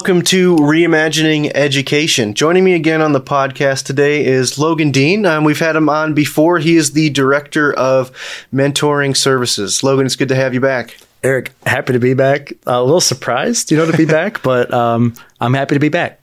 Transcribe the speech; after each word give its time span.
welcome 0.00 0.22
to 0.22 0.56
Reimagining 0.56 1.52
Education. 1.54 2.32
Joining 2.32 2.64
me 2.64 2.72
again 2.72 3.02
on 3.02 3.12
the 3.12 3.20
podcast 3.20 3.84
today 3.84 4.24
is 4.24 4.58
Logan 4.58 4.92
Dean. 4.92 5.26
Um, 5.26 5.44
we've 5.44 5.58
had 5.58 5.76
him 5.76 5.90
on 5.90 6.14
before. 6.14 6.58
He 6.58 6.76
is 6.76 6.92
the 6.92 7.10
Director 7.10 7.74
of 7.74 8.10
Mentoring 8.50 9.14
Services. 9.14 9.82
Logan, 9.82 10.06
it's 10.06 10.16
good 10.16 10.30
to 10.30 10.34
have 10.34 10.54
you 10.54 10.60
back. 10.60 10.96
Eric, 11.22 11.52
happy 11.66 11.92
to 11.92 11.98
be 11.98 12.14
back. 12.14 12.50
a 12.66 12.82
little 12.82 13.02
surprised, 13.02 13.70
you 13.70 13.76
know, 13.76 13.90
to 13.90 13.94
be 13.94 14.06
back, 14.06 14.42
but 14.42 14.72
um, 14.72 15.12
I'm 15.38 15.52
happy 15.52 15.74
to 15.74 15.80
be 15.80 15.90
back. 15.90 16.19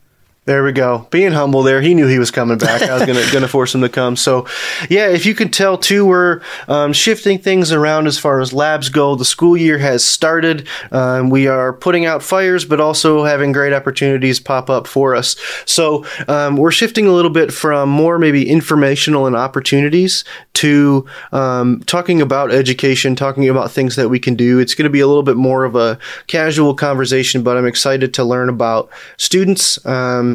There 0.48 0.64
we 0.64 0.71
go. 0.71 1.06
Being 1.11 1.33
humble 1.33 1.61
there, 1.61 1.82
he 1.82 1.93
knew 1.93 2.07
he 2.07 2.19
was 2.19 2.32
coming 2.32 2.57
back. 2.57 2.82
I 2.82 2.93
was 2.93 3.06
gonna 3.06 3.25
gonna 3.33 3.50
force 3.50 3.75
him 3.75 3.82
to 3.82 3.89
come. 3.89 4.15
So, 4.15 4.47
yeah, 4.89 5.10
if 5.10 5.25
you 5.25 5.36
could 5.36 5.51
tell 5.51 5.78
too, 5.78 6.06
we're 6.06 6.39
um, 6.70 6.93
shifting 6.93 7.37
things 7.37 7.73
around 7.73 8.07
as 8.07 8.18
far 8.18 8.39
as 8.39 8.54
labs 8.54 8.87
go. 8.87 9.15
The 9.15 9.25
school 9.25 9.57
year 9.57 9.78
has 9.78 10.06
started. 10.06 10.65
Um, 10.89 11.29
we 11.29 11.47
are 11.47 11.73
putting 11.73 12.06
out 12.06 12.23
fires, 12.23 12.64
but 12.64 12.79
also 12.79 13.25
having 13.25 13.51
great 13.51 13.73
opportunities 13.73 14.39
pop 14.39 14.70
up 14.70 14.87
for 14.87 15.15
us. 15.15 15.36
So 15.65 16.06
um, 16.29 16.56
we're 16.56 16.71
shifting 16.71 17.07
a 17.07 17.11
little 17.11 17.29
bit 17.29 17.51
from 17.51 17.89
more 17.89 18.18
maybe 18.18 18.50
informational 18.50 19.28
and 19.28 19.36
opportunities 19.36 20.23
to 20.54 21.06
um, 21.34 21.84
talking 21.87 22.21
about 22.21 22.54
education, 22.54 23.18
talking 23.18 23.50
about 23.50 23.70
things 23.70 23.98
that 23.98 24.07
we 24.07 24.18
can 24.18 24.36
do. 24.36 24.59
It's 24.59 24.75
going 24.75 24.86
to 24.86 24.89
be 24.89 25.01
a 25.01 25.07
little 25.07 25.23
bit 25.23 25.36
more 25.36 25.65
of 25.65 25.75
a 25.75 26.00
casual 26.28 26.73
conversation, 26.73 27.43
but 27.43 27.57
I'm 27.57 27.68
excited 27.68 28.14
to 28.14 28.23
learn 28.23 28.48
about 28.48 28.89
students 29.18 29.78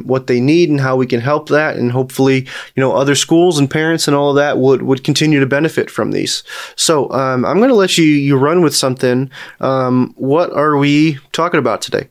what 0.04 0.26
they 0.26 0.40
need 0.40 0.70
and 0.70 0.80
how 0.80 0.96
we 0.96 1.06
can 1.06 1.20
help 1.20 1.48
that. 1.48 1.76
And 1.76 1.92
hopefully, 1.92 2.46
you 2.74 2.80
know, 2.80 2.92
other 2.92 3.14
schools 3.14 3.58
and 3.58 3.70
parents 3.70 4.06
and 4.06 4.16
all 4.16 4.30
of 4.30 4.36
that 4.36 4.58
would, 4.58 4.82
would 4.82 5.04
continue 5.04 5.40
to 5.40 5.46
benefit 5.46 5.90
from 5.90 6.12
these. 6.12 6.42
So 6.76 7.10
um, 7.12 7.44
I'm 7.44 7.58
going 7.58 7.68
to 7.70 7.74
let 7.74 7.98
you, 7.98 8.04
you 8.04 8.36
run 8.36 8.62
with 8.62 8.74
something. 8.74 9.30
Um, 9.60 10.12
what 10.16 10.52
are 10.52 10.76
we 10.76 11.18
talking 11.32 11.58
about 11.58 11.82
today? 11.82 12.08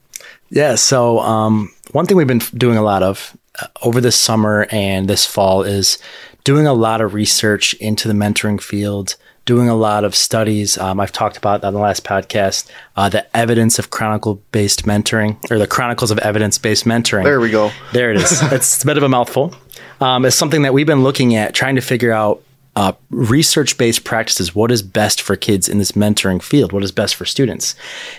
Yeah. 0.50 0.76
So 0.76 1.20
um, 1.20 1.72
one 1.92 2.06
thing 2.06 2.18
we've 2.18 2.28
been 2.28 2.42
doing 2.56 2.78
a 2.78 2.84
lot 2.84 3.04
of 3.04 3.36
uh, 3.62 3.68
over 3.84 4.02
this 4.02 4.16
summer 4.16 4.68
and 4.72 5.10
this 5.10 5.26
fall 5.26 5.64
is 5.64 5.98
doing 6.44 6.68
a 6.68 6.74
lot 6.74 7.02
of 7.02 7.14
research 7.14 7.74
into 7.76 8.08
the 8.08 8.14
mentoring 8.14 8.62
field 8.62 9.16
doing 9.46 9.70
a 9.70 9.76
lot 9.76 10.04
of 10.04 10.16
studies. 10.16 10.78
Um, 10.78 11.00
I've 11.00 11.12
talked 11.12 11.38
about 11.38 11.64
on 11.64 11.74
the 11.74 11.80
last 11.80 12.04
podcast 12.04 12.70
uh, 12.96 13.10
the 13.10 13.26
evidence 13.36 13.80
of 13.80 13.90
chronicle 13.90 14.42
based 14.52 14.86
mentoring 14.86 15.38
or 15.52 15.58
the 15.58 15.68
chronicles 15.68 16.12
of 16.12 16.20
evidence 16.20 16.58
based 16.58 16.86
mentoring. 16.86 17.24
There 17.24 17.40
we 17.40 17.52
go. 17.52 17.72
There 17.94 18.12
it 18.12 18.18
is. 18.18 18.42
it's 18.52 18.84
a 18.84 18.86
bit 18.86 18.98
of 18.98 19.04
a 19.04 19.10
mouthful. 19.10 19.54
Um, 20.00 20.26
it's 20.26 20.36
something 20.36 20.64
that 20.64 20.74
we've 20.74 20.88
been 20.88 21.04
looking 21.04 21.36
at, 21.36 21.54
trying 21.54 21.76
to 21.76 21.82
figure 21.82 22.12
out 22.12 22.42
uh, 22.76 22.94
research 23.10 23.78
based 23.78 24.04
practices. 24.04 24.56
What 24.56 24.72
is 24.72 24.82
best 24.82 25.22
for 25.22 25.36
kids 25.36 25.68
in 25.68 25.78
this 25.78 25.94
mentoring 25.94 26.42
field? 26.42 26.72
What 26.72 26.84
is 26.84 26.92
best 26.92 27.16
for 27.16 27.26
students? 27.26 27.76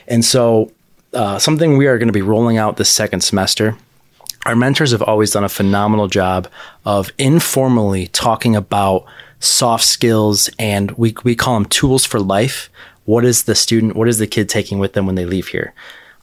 And 0.06 0.24
so, 0.24 0.70
uh, 1.14 1.38
something 1.38 1.76
we 1.76 1.86
are 1.86 1.98
going 1.98 2.08
to 2.08 2.12
be 2.12 2.22
rolling 2.22 2.56
out 2.56 2.76
this 2.76 2.90
second 2.90 3.20
semester 3.20 3.76
our 4.44 4.56
mentors 4.56 4.90
have 4.90 5.02
always 5.02 5.30
done 5.30 5.44
a 5.44 5.48
phenomenal 5.48 6.08
job 6.08 6.48
of 6.84 7.10
informally 7.18 8.08
talking 8.08 8.56
about 8.56 9.04
soft 9.42 9.84
skills 9.84 10.48
and 10.58 10.92
we, 10.92 11.14
we 11.24 11.34
call 11.34 11.54
them 11.54 11.66
tools 11.66 12.04
for 12.04 12.20
life. 12.20 12.70
What 13.04 13.24
is 13.24 13.44
the 13.44 13.54
student, 13.54 13.96
what 13.96 14.08
is 14.08 14.18
the 14.18 14.26
kid 14.26 14.48
taking 14.48 14.78
with 14.78 14.92
them 14.92 15.06
when 15.06 15.16
they 15.16 15.26
leave 15.26 15.48
here? 15.48 15.74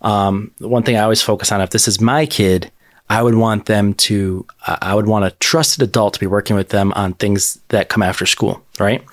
Um, 0.01 0.51
one 0.59 0.83
thing 0.83 0.95
I 0.95 1.01
always 1.01 1.21
focus 1.21 1.51
on 1.51 1.59
if 1.59 1.71
this 1.71 1.87
is 1.87 1.99
my 1.99 2.25
kid, 2.25 2.71
I 3.09 3.21
would 3.21 3.35
want 3.35 3.65
them 3.65 3.93
to, 3.95 4.45
I 4.65 4.95
would 4.95 5.07
want 5.07 5.25
a 5.25 5.31
trusted 5.31 5.81
adult 5.81 6.13
to 6.13 6.19
be 6.19 6.27
working 6.27 6.55
with 6.55 6.69
them 6.69 6.93
on 6.93 7.13
things 7.15 7.59
that 7.69 7.89
come 7.89 8.03
after 8.03 8.25
school, 8.25 8.63
right? 8.79 9.03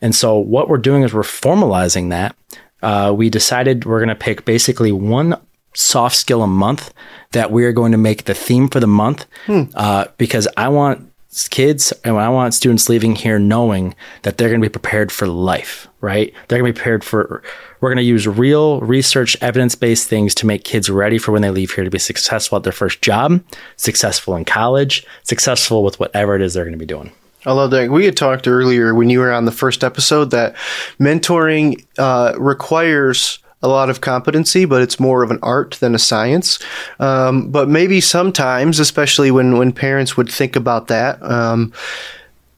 And 0.00 0.14
so 0.14 0.38
what 0.38 0.68
we're 0.68 0.76
doing 0.78 1.02
is 1.02 1.12
we're 1.12 1.22
formalizing 1.22 2.10
that. 2.10 2.36
Uh, 2.82 3.12
we 3.16 3.30
decided 3.30 3.84
we're 3.84 3.98
going 3.98 4.10
to 4.10 4.14
pick 4.14 4.44
basically 4.44 4.92
one 4.92 5.40
soft 5.74 6.14
skill 6.14 6.42
a 6.42 6.46
month 6.46 6.92
that 7.32 7.50
we 7.50 7.64
are 7.64 7.72
going 7.72 7.92
to 7.92 7.98
make 7.98 8.24
the 8.24 8.34
theme 8.34 8.68
for 8.68 8.78
the 8.78 8.86
month 8.86 9.26
hmm. 9.46 9.64
uh, 9.74 10.04
because 10.18 10.46
I 10.56 10.68
want 10.68 11.10
kids 11.48 11.92
and 12.04 12.16
I 12.16 12.28
want 12.28 12.54
students 12.54 12.88
leaving 12.88 13.14
here 13.14 13.38
knowing 13.38 13.94
that 14.22 14.38
they're 14.38 14.48
going 14.48 14.60
to 14.60 14.68
be 14.68 14.72
prepared 14.72 15.12
for 15.12 15.26
life, 15.26 15.86
right? 16.00 16.32
They're 16.48 16.58
going 16.58 16.72
to 16.72 16.74
be 16.74 16.78
prepared 16.78 17.04
for, 17.04 17.42
we're 17.80 17.90
going 17.90 17.96
to 17.98 18.02
use 18.02 18.26
real 18.26 18.80
research, 18.80 19.36
evidence 19.40 19.74
based 19.74 20.08
things 20.08 20.34
to 20.36 20.46
make 20.46 20.64
kids 20.64 20.88
ready 20.88 21.18
for 21.18 21.32
when 21.32 21.42
they 21.42 21.50
leave 21.50 21.72
here 21.72 21.84
to 21.84 21.90
be 21.90 21.98
successful 21.98 22.56
at 22.56 22.64
their 22.64 22.72
first 22.72 23.02
job, 23.02 23.42
successful 23.76 24.34
in 24.36 24.44
college, 24.44 25.06
successful 25.22 25.84
with 25.84 26.00
whatever 26.00 26.34
it 26.34 26.42
is 26.42 26.54
they're 26.54 26.64
going 26.64 26.72
to 26.72 26.78
be 26.78 26.86
doing. 26.86 27.12
I 27.44 27.52
love 27.52 27.70
that. 27.70 27.90
We 27.90 28.04
had 28.04 28.16
talked 28.16 28.48
earlier 28.48 28.92
when 28.94 29.08
you 29.08 29.20
were 29.20 29.32
on 29.32 29.44
the 29.44 29.52
first 29.52 29.84
episode 29.84 30.32
that 30.32 30.56
mentoring 30.98 31.84
uh, 31.96 32.34
requires 32.38 33.38
a 33.66 33.68
lot 33.68 33.90
of 33.90 34.00
competency, 34.00 34.64
but 34.64 34.80
it's 34.80 35.00
more 35.00 35.22
of 35.22 35.30
an 35.30 35.40
art 35.42 35.76
than 35.80 35.94
a 35.94 35.98
science. 35.98 36.58
Um, 37.00 37.50
but 37.50 37.68
maybe 37.68 38.00
sometimes, 38.00 38.78
especially 38.78 39.30
when, 39.30 39.58
when 39.58 39.72
parents 39.72 40.16
would 40.16 40.30
think 40.30 40.56
about 40.56 40.86
that, 40.86 41.22
um, 41.22 41.72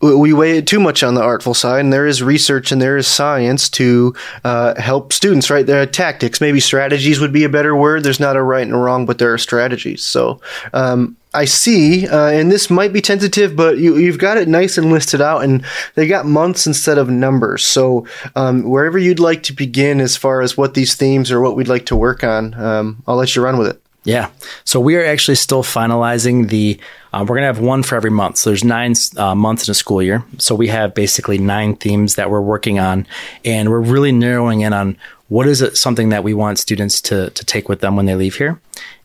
we 0.01 0.33
weigh 0.33 0.59
it 0.59 0.67
too 0.67 0.79
much 0.79 1.03
on 1.03 1.15
the 1.15 1.23
artful 1.23 1.55
side, 1.55 1.81
and 1.81 1.93
there 1.93 2.07
is 2.07 2.23
research 2.23 2.71
and 2.71 2.81
there 2.81 2.97
is 2.97 3.09
science 3.09 3.69
to 3.71 4.15
uh, 4.45 4.81
help 4.81 5.13
students. 5.13 5.51
Right, 5.51 5.67
there 5.67 5.83
are 5.83 5.87
tactics, 5.87 6.41
maybe 6.41 6.61
strategies 6.61 7.19
would 7.21 7.33
be 7.33 7.45
a 7.45 7.49
better 7.49 7.75
word. 7.75 8.05
There's 8.05 8.21
not 8.21 8.37
a 8.37 8.43
right 8.43 8.63
and 8.63 8.75
a 8.75 8.79
wrong, 8.79 9.07
but 9.07 9.19
there 9.19 9.33
are 9.33 9.39
strategies. 9.39 10.05
So 10.05 10.41
um, 10.73 11.17
I 11.35 11.45
see, 11.45 12.09
uh, 12.09 12.29
and 12.29 12.51
this 12.51 12.71
might 12.71 12.93
be 12.93 13.03
tentative, 13.03 13.55
but 13.55 13.79
you, 13.79 13.95
have 14.07 14.19
got 14.19 14.39
it 14.39 14.49
nice 14.49 14.79
and 14.79 14.91
listed 14.91 15.21
out, 15.21 15.45
and 15.45 15.65
they 15.95 16.07
got 16.07 16.25
months 16.25 16.67
instead 16.67 16.97
of 16.97 17.11
numbers. 17.11 17.65
So 17.65 18.07
um, 18.35 18.63
wherever 18.63 18.99
you'd 18.99 19.21
like 19.21 19.43
to 19.45 19.53
begin, 19.53 20.01
as 20.01 20.17
far 20.17 20.41
as 20.41 20.57
what 20.57 20.75
these 20.75 20.95
themes 20.95 21.31
or 21.31 21.41
what 21.41 21.55
we'd 21.55 21.69
like 21.69 21.87
to 21.87 21.97
work 21.97 22.25
on, 22.25 22.55
um, 22.55 23.03
I'll 23.07 23.17
let 23.17 23.37
you 23.37 23.43
run 23.43 23.59
with 23.59 23.69
it. 23.69 23.83
Yeah. 24.05 24.31
So 24.65 24.81
we 24.81 24.97
are 24.97 25.05
actually 25.05 25.35
still 25.35 25.63
finalizing 25.63 26.49
the. 26.49 26.81
Uh, 27.13 27.21
we're 27.21 27.37
going 27.37 27.43
to 27.43 27.47
have 27.47 27.61
one 27.61 27.83
for 27.83 27.95
every 27.97 28.11
month. 28.11 28.39
So 28.39 28.49
there's 28.49 28.65
nine 28.65 28.95
uh, 29.17 29.35
months 29.35 29.69
in 29.69 29.73
a 29.73 29.75
school 29.75 30.03
year. 30.03 30.25
So 30.39 30.55
we 30.55 30.69
have 30.69 30.95
basically 30.95 31.37
nine 31.37 31.77
themes 31.77 32.15
that 32.15 32.31
we're 32.31 32.41
working 32.41 32.79
on, 32.79 33.07
and 33.45 33.69
we're 33.71 33.81
really 33.81 34.13
narrowing 34.13 34.63
in 34.63 34.73
on 34.73 34.97
what 35.29 35.47
is 35.47 35.63
it 35.63 35.77
something 35.77 36.09
that 36.09 36.25
we 36.25 36.35
want 36.35 36.59
students 36.59 37.01
to 37.03 37.31
to 37.31 37.45
take 37.45 37.69
with 37.69 37.81
them 37.81 37.97
when 37.97 38.07
they 38.07 38.15
leave 38.15 38.37
here. 38.37 38.61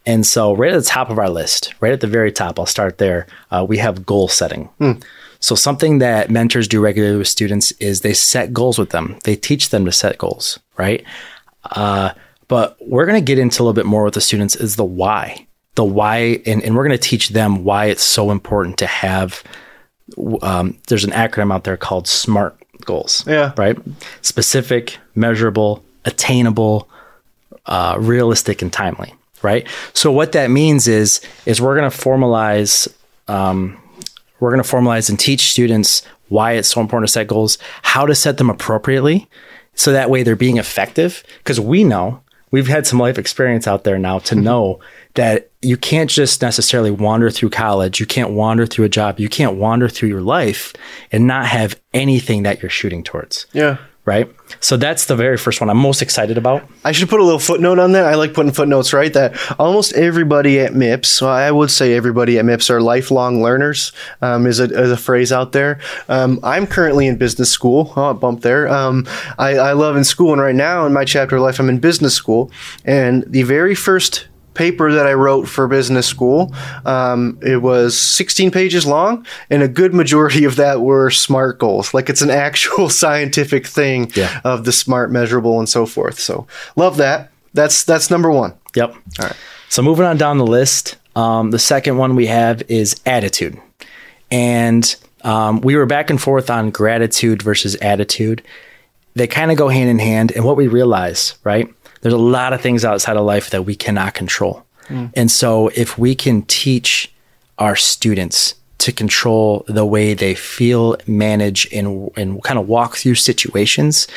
And 0.05 0.25
so 0.25 0.53
right 0.53 0.73
at 0.73 0.81
the 0.81 0.89
top 0.89 1.09
of 1.09 1.17
our 1.17 1.29
list, 1.29 1.73
right 1.79 1.93
at 1.93 2.01
the 2.01 2.07
very 2.07 2.31
top, 2.31 2.59
I'll 2.59 2.65
start 2.65 2.97
there. 2.97 3.27
Uh, 3.51 3.65
we 3.67 3.77
have 3.77 4.05
goal 4.05 4.27
setting. 4.27 4.65
Hmm. 4.79 4.93
So 5.39 5.55
something 5.55 5.99
that 5.99 6.29
mentors 6.29 6.67
do 6.67 6.81
regularly 6.81 7.17
with 7.17 7.27
students 7.27 7.71
is 7.73 8.01
they 8.01 8.13
set 8.13 8.53
goals 8.53 8.77
with 8.77 8.91
them. 8.91 9.17
They 9.23 9.35
teach 9.35 9.69
them 9.69 9.85
to 9.85 9.91
set 9.91 10.17
goals, 10.17 10.59
right? 10.77 11.05
Uh, 11.63 12.11
but 12.47 12.77
we're 12.81 13.05
going 13.05 13.19
to 13.19 13.25
get 13.25 13.39
into 13.39 13.61
a 13.61 13.63
little 13.63 13.73
bit 13.73 13.85
more 13.85 14.03
with 14.03 14.13
the 14.13 14.21
students 14.21 14.55
is 14.55 14.75
the 14.75 14.85
why. 14.85 15.47
The 15.75 15.83
why, 15.83 16.41
and, 16.45 16.63
and 16.63 16.75
we're 16.75 16.85
going 16.87 16.97
to 16.97 17.09
teach 17.09 17.29
them 17.29 17.63
why 17.63 17.85
it's 17.85 18.03
so 18.03 18.31
important 18.31 18.77
to 18.77 18.87
have. 18.87 19.43
Um, 20.41 20.77
there's 20.87 21.03
an 21.03 21.11
acronym 21.11 21.53
out 21.53 21.63
there 21.63 21.77
called 21.77 22.07
SMART 22.07 22.57
goals. 22.85 23.25
Yeah. 23.27 23.53
Right? 23.57 23.77
Specific, 24.21 24.97
measurable, 25.15 25.83
attainable, 26.05 26.89
uh, 27.65 27.97
realistic, 27.99 28.61
and 28.61 28.71
timely. 28.71 29.13
Right. 29.41 29.67
So 29.93 30.11
what 30.11 30.31
that 30.33 30.49
means 30.49 30.87
is 30.87 31.21
is 31.45 31.61
we're 31.61 31.77
going 31.77 31.89
to 31.89 31.97
formalize. 31.97 32.87
Um, 33.27 33.79
we're 34.39 34.51
going 34.51 34.63
to 34.63 34.69
formalize 34.69 35.09
and 35.09 35.19
teach 35.19 35.51
students 35.51 36.05
why 36.27 36.53
it's 36.53 36.67
so 36.67 36.81
important 36.81 37.07
to 37.07 37.13
set 37.13 37.27
goals, 37.27 37.57
how 37.81 38.05
to 38.05 38.15
set 38.15 38.37
them 38.37 38.49
appropriately, 38.49 39.27
so 39.75 39.91
that 39.91 40.09
way 40.09 40.23
they're 40.23 40.35
being 40.35 40.57
effective. 40.57 41.23
Because 41.37 41.59
we 41.59 41.83
know 41.83 42.21
we've 42.51 42.67
had 42.67 42.87
some 42.87 42.99
life 42.99 43.17
experience 43.17 43.67
out 43.67 43.83
there 43.83 43.97
now 43.97 44.19
to 44.19 44.35
mm-hmm. 44.35 44.43
know 44.43 44.79
that 45.15 45.49
you 45.61 45.77
can't 45.77 46.09
just 46.09 46.41
necessarily 46.41 46.91
wander 46.91 47.29
through 47.29 47.49
college. 47.49 47.99
You 47.99 48.05
can't 48.05 48.31
wander 48.31 48.65
through 48.65 48.85
a 48.85 48.89
job. 48.89 49.19
You 49.19 49.29
can't 49.29 49.55
wander 49.55 49.87
through 49.87 50.09
your 50.09 50.21
life 50.21 50.73
and 51.11 51.27
not 51.27 51.45
have 51.45 51.79
anything 51.93 52.43
that 52.43 52.61
you're 52.61 52.69
shooting 52.69 53.03
towards. 53.03 53.45
Yeah 53.53 53.77
right? 54.05 54.29
So 54.59 54.75
that's 54.75 55.05
the 55.05 55.15
very 55.15 55.37
first 55.37 55.61
one 55.61 55.69
I'm 55.69 55.77
most 55.77 56.01
excited 56.01 56.37
about. 56.37 56.67
I 56.83 56.91
should 56.91 57.09
put 57.09 57.21
a 57.21 57.23
little 57.23 57.39
footnote 57.39 57.79
on 57.79 57.93
that. 57.93 58.05
I 58.05 58.15
like 58.15 58.33
putting 58.33 58.51
footnotes, 58.51 58.91
right? 58.91 59.13
That 59.13 59.37
almost 59.57 59.93
everybody 59.93 60.59
at 60.59 60.73
MIPS, 60.73 61.21
well, 61.21 61.31
I 61.31 61.49
would 61.51 61.71
say 61.71 61.93
everybody 61.93 62.37
at 62.37 62.45
MIPS 62.45 62.69
are 62.69 62.81
lifelong 62.81 63.41
learners, 63.41 63.93
um, 64.21 64.45
is, 64.45 64.59
a, 64.59 64.65
is 64.65 64.91
a 64.91 64.97
phrase 64.97 65.31
out 65.31 65.53
there. 65.53 65.79
Um, 66.09 66.39
I'm 66.43 66.67
currently 66.67 67.07
in 67.07 67.17
business 67.17 67.49
school. 67.49 67.93
Oh, 67.95 68.13
bump 68.13 68.41
there. 68.41 68.67
Um, 68.67 69.07
I, 69.37 69.55
I 69.55 69.73
love 69.73 69.95
in 69.95 70.03
school, 70.03 70.33
and 70.33 70.41
right 70.41 70.55
now 70.55 70.85
in 70.85 70.93
my 70.93 71.05
chapter 71.05 71.37
of 71.37 71.41
life, 71.41 71.59
I'm 71.59 71.69
in 71.69 71.79
business 71.79 72.13
school. 72.13 72.51
And 72.83 73.23
the 73.27 73.43
very 73.43 73.75
first 73.75 74.27
paper 74.53 74.91
that 74.91 75.07
I 75.07 75.13
wrote 75.13 75.47
for 75.47 75.67
business 75.67 76.07
school. 76.07 76.53
Um, 76.85 77.37
it 77.41 77.61
was 77.61 77.99
16 77.99 78.51
pages 78.51 78.85
long, 78.85 79.25
and 79.49 79.63
a 79.63 79.67
good 79.67 79.93
majority 79.93 80.45
of 80.45 80.55
that 80.57 80.81
were 80.81 81.09
SMART 81.09 81.59
goals. 81.59 81.93
Like 81.93 82.09
it's 82.09 82.21
an 82.21 82.29
actual 82.29 82.89
scientific 83.03 83.67
thing 83.67 84.11
yeah. 84.15 84.41
of 84.43 84.65
the 84.65 84.71
SMART, 84.71 85.11
measurable, 85.11 85.59
and 85.59 85.67
so 85.67 85.85
forth. 85.85 86.19
So 86.19 86.47
love 86.75 86.97
that. 86.97 87.31
That's 87.53 87.83
that's 87.83 88.09
number 88.09 88.31
one. 88.31 88.53
Yep. 88.75 88.95
All 89.19 89.25
right. 89.27 89.35
So 89.69 89.81
moving 89.81 90.05
on 90.05 90.17
down 90.17 90.37
the 90.37 90.47
list, 90.47 90.97
um, 91.15 91.51
the 91.51 91.59
second 91.59 91.97
one 91.97 92.15
we 92.15 92.27
have 92.27 92.63
is 92.69 92.99
attitude, 93.05 93.59
and 94.31 94.95
um, 95.23 95.61
we 95.61 95.75
were 95.75 95.85
back 95.85 96.09
and 96.09 96.21
forth 96.21 96.49
on 96.49 96.69
gratitude 96.69 97.41
versus 97.41 97.75
attitude. 97.75 98.43
They 99.15 99.27
kind 99.27 99.51
of 99.51 99.57
go 99.57 99.69
hand 99.69 99.89
in 99.89 99.99
hand, 99.99 100.31
and 100.31 100.43
what 100.43 100.57
we 100.57 100.67
realize, 100.67 101.35
right? 101.43 101.71
There's 102.03 102.13
a 102.13 102.17
lot 102.17 102.51
of 102.51 102.61
things 102.61 102.83
outside 102.83 103.15
of 103.15 103.25
life 103.25 103.49
that 103.51 103.63
we 103.63 103.75
cannot 103.75 104.13
control. 104.13 104.65
And 105.15 105.31
so 105.31 105.69
if 105.69 105.97
we 105.97 106.13
can 106.13 106.41
teach 106.43 107.11
our 107.57 107.77
students 107.77 108.55
to 108.79 108.91
control 108.91 109.63
the 109.67 109.85
way 109.85 110.13
they 110.13 110.35
feel, 110.35 110.97
manage, 111.07 111.65
and, 111.71 112.11
and 112.17 112.43
kind 112.43 112.59
of 112.59 112.67
walk 112.67 112.97
through 112.97 113.15
situations 113.15 114.07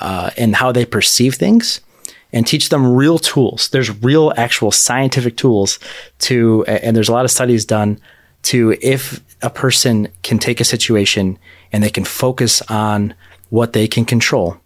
uh, 0.00 0.30
and 0.36 0.54
how 0.54 0.70
they 0.70 0.84
perceive 0.84 1.36
things, 1.36 1.80
and 2.32 2.46
teach 2.46 2.68
them 2.68 2.94
real 2.94 3.18
tools. 3.18 3.70
There's 3.70 3.90
real, 4.02 4.32
actual 4.36 4.70
scientific 4.70 5.36
tools 5.36 5.78
to, 6.20 6.64
and 6.66 6.94
there's 6.94 7.08
a 7.08 7.12
lot 7.12 7.24
of 7.24 7.30
studies 7.30 7.64
done 7.64 7.98
to 8.42 8.76
if 8.82 9.20
a 9.42 9.50
person 9.50 10.08
can 10.22 10.38
take 10.38 10.60
a 10.60 10.64
situation 10.64 11.38
and 11.72 11.82
they 11.82 11.90
can 11.90 12.04
focus 12.04 12.62
on 12.68 13.14
what 13.48 13.72
they 13.72 13.88
can 13.88 14.04
control 14.04 14.60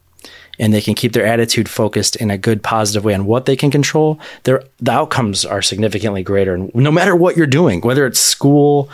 and 0.58 0.72
they 0.72 0.80
can 0.80 0.94
keep 0.94 1.12
their 1.12 1.26
attitude 1.26 1.68
focused 1.68 2.16
in 2.16 2.30
a 2.30 2.38
good 2.38 2.62
positive 2.62 3.04
way 3.04 3.14
on 3.14 3.24
what 3.26 3.46
they 3.46 3.56
can 3.56 3.70
control 3.70 4.18
their 4.44 4.62
the 4.80 4.90
outcomes 4.92 5.44
are 5.44 5.62
significantly 5.62 6.22
greater 6.22 6.54
and 6.54 6.74
no 6.74 6.90
matter 6.90 7.14
what 7.16 7.36
you're 7.36 7.46
doing 7.46 7.80
whether 7.82 8.06
it's 8.06 8.20
school 8.20 8.88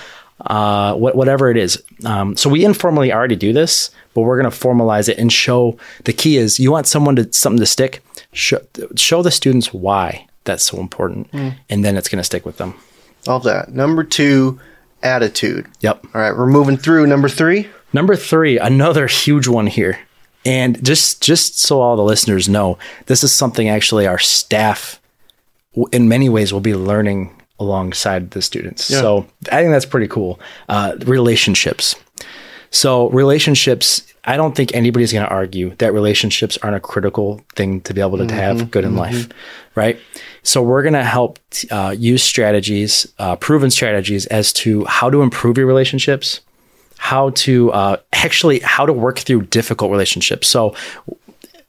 uh, 0.47 0.95
what, 0.95 1.15
whatever 1.15 1.51
it 1.51 1.57
is 1.59 1.83
um, 2.07 2.37
so 2.37 2.49
we 2.49 2.65
informally 2.65 3.13
already 3.13 3.37
do 3.37 3.53
this 3.53 3.91
but 4.15 4.23
we're 4.23 4.41
going 4.41 4.51
to 4.51 4.57
formalize 4.59 5.09
it 5.09 5.19
and 5.19 5.33
show 5.33 5.77
the 6.05 6.13
key 6.13 6.37
is 6.37 6.59
you 6.59 6.73
want 6.73 6.87
someone 6.87 7.15
to 7.17 7.31
something 7.33 7.61
to 7.61 7.67
stick 7.67 8.03
show, 8.33 8.59
show 8.97 9.23
the 9.23 9.31
students 9.31 9.73
why 9.75 10.27
that's 10.45 10.65
so 10.65 10.79
important 10.79 11.29
and 11.69 11.85
then 11.85 11.97
it's 11.97 12.09
going 12.09 12.19
to 12.19 12.25
stick 12.25 12.47
with 12.47 12.57
them 12.57 12.75
All 13.29 13.41
that. 13.41 13.69
Number 13.75 14.03
two, 14.03 14.59
attitude. 15.03 15.67
yep 15.81 16.03
All 16.15 16.21
right, 16.23 16.35
we're 16.35 16.47
moving 16.47 16.79
through 16.79 17.07
number 17.07 17.29
three. 17.29 17.69
Number 17.93 18.17
three, 18.17 18.59
another 18.59 19.07
huge 19.09 19.47
one 19.47 19.67
here. 19.67 19.99
And 20.45 20.83
just 20.85 21.23
just 21.23 21.59
so 21.61 21.81
all 21.81 21.97
the 21.97 22.03
listeners 22.03 22.49
know, 22.49 22.79
this 23.07 23.23
is 23.23 23.33
something 23.33 23.69
actually 23.69 24.07
our 24.07 24.19
staff, 24.19 25.01
in 25.93 26.09
many 26.09 26.29
ways, 26.29 26.53
will 26.53 26.61
be 26.61 26.75
learning 26.75 27.37
alongside 27.59 28.31
the 28.31 28.41
students. 28.41 28.91
So 29.01 29.27
I 29.53 29.61
think 29.61 29.71
that's 29.71 29.85
pretty 29.85 30.09
cool. 30.09 30.41
Uh, 30.69 30.97
relationships. 31.05 31.95
So 32.71 33.11
relationships, 33.11 34.03
I 34.25 34.37
don't 34.37 34.55
think 34.57 34.75
anybody's 34.75 35.13
going 35.13 35.27
to 35.27 35.31
argue 35.31 35.75
that 35.77 35.93
relationships 35.93 36.57
aren't 36.63 36.77
a 36.77 36.81
critical 36.81 37.43
thing 37.57 37.81
to 37.83 37.93
be 37.93 38.01
able 38.01 38.17
to 38.19 38.33
have 38.33 38.71
good 38.71 38.85
in 38.85 38.95
life, 38.97 39.29
right? 39.75 39.99
So 40.43 40.63
we're 40.63 40.83
going 40.83 40.95
to 40.95 41.05
help 41.05 41.39
uh, 41.71 41.95
use 41.99 42.23
strategies, 42.23 43.13
uh, 43.19 43.37
proven 43.37 43.71
strategies, 43.71 44.27
as 44.27 44.53
to 44.55 44.85
how 44.85 45.11
to 45.11 45.21
improve 45.21 45.59
your 45.59 45.67
relationships, 45.67 46.41
how 47.01 47.31
to 47.31 47.73
uh, 47.73 47.97
actually 48.13 48.61
how 48.61 48.85
to 48.85 48.93
work 48.93 49.19
through 49.19 49.41
difficult 49.47 49.91
relationships. 49.91 50.47
So 50.47 50.75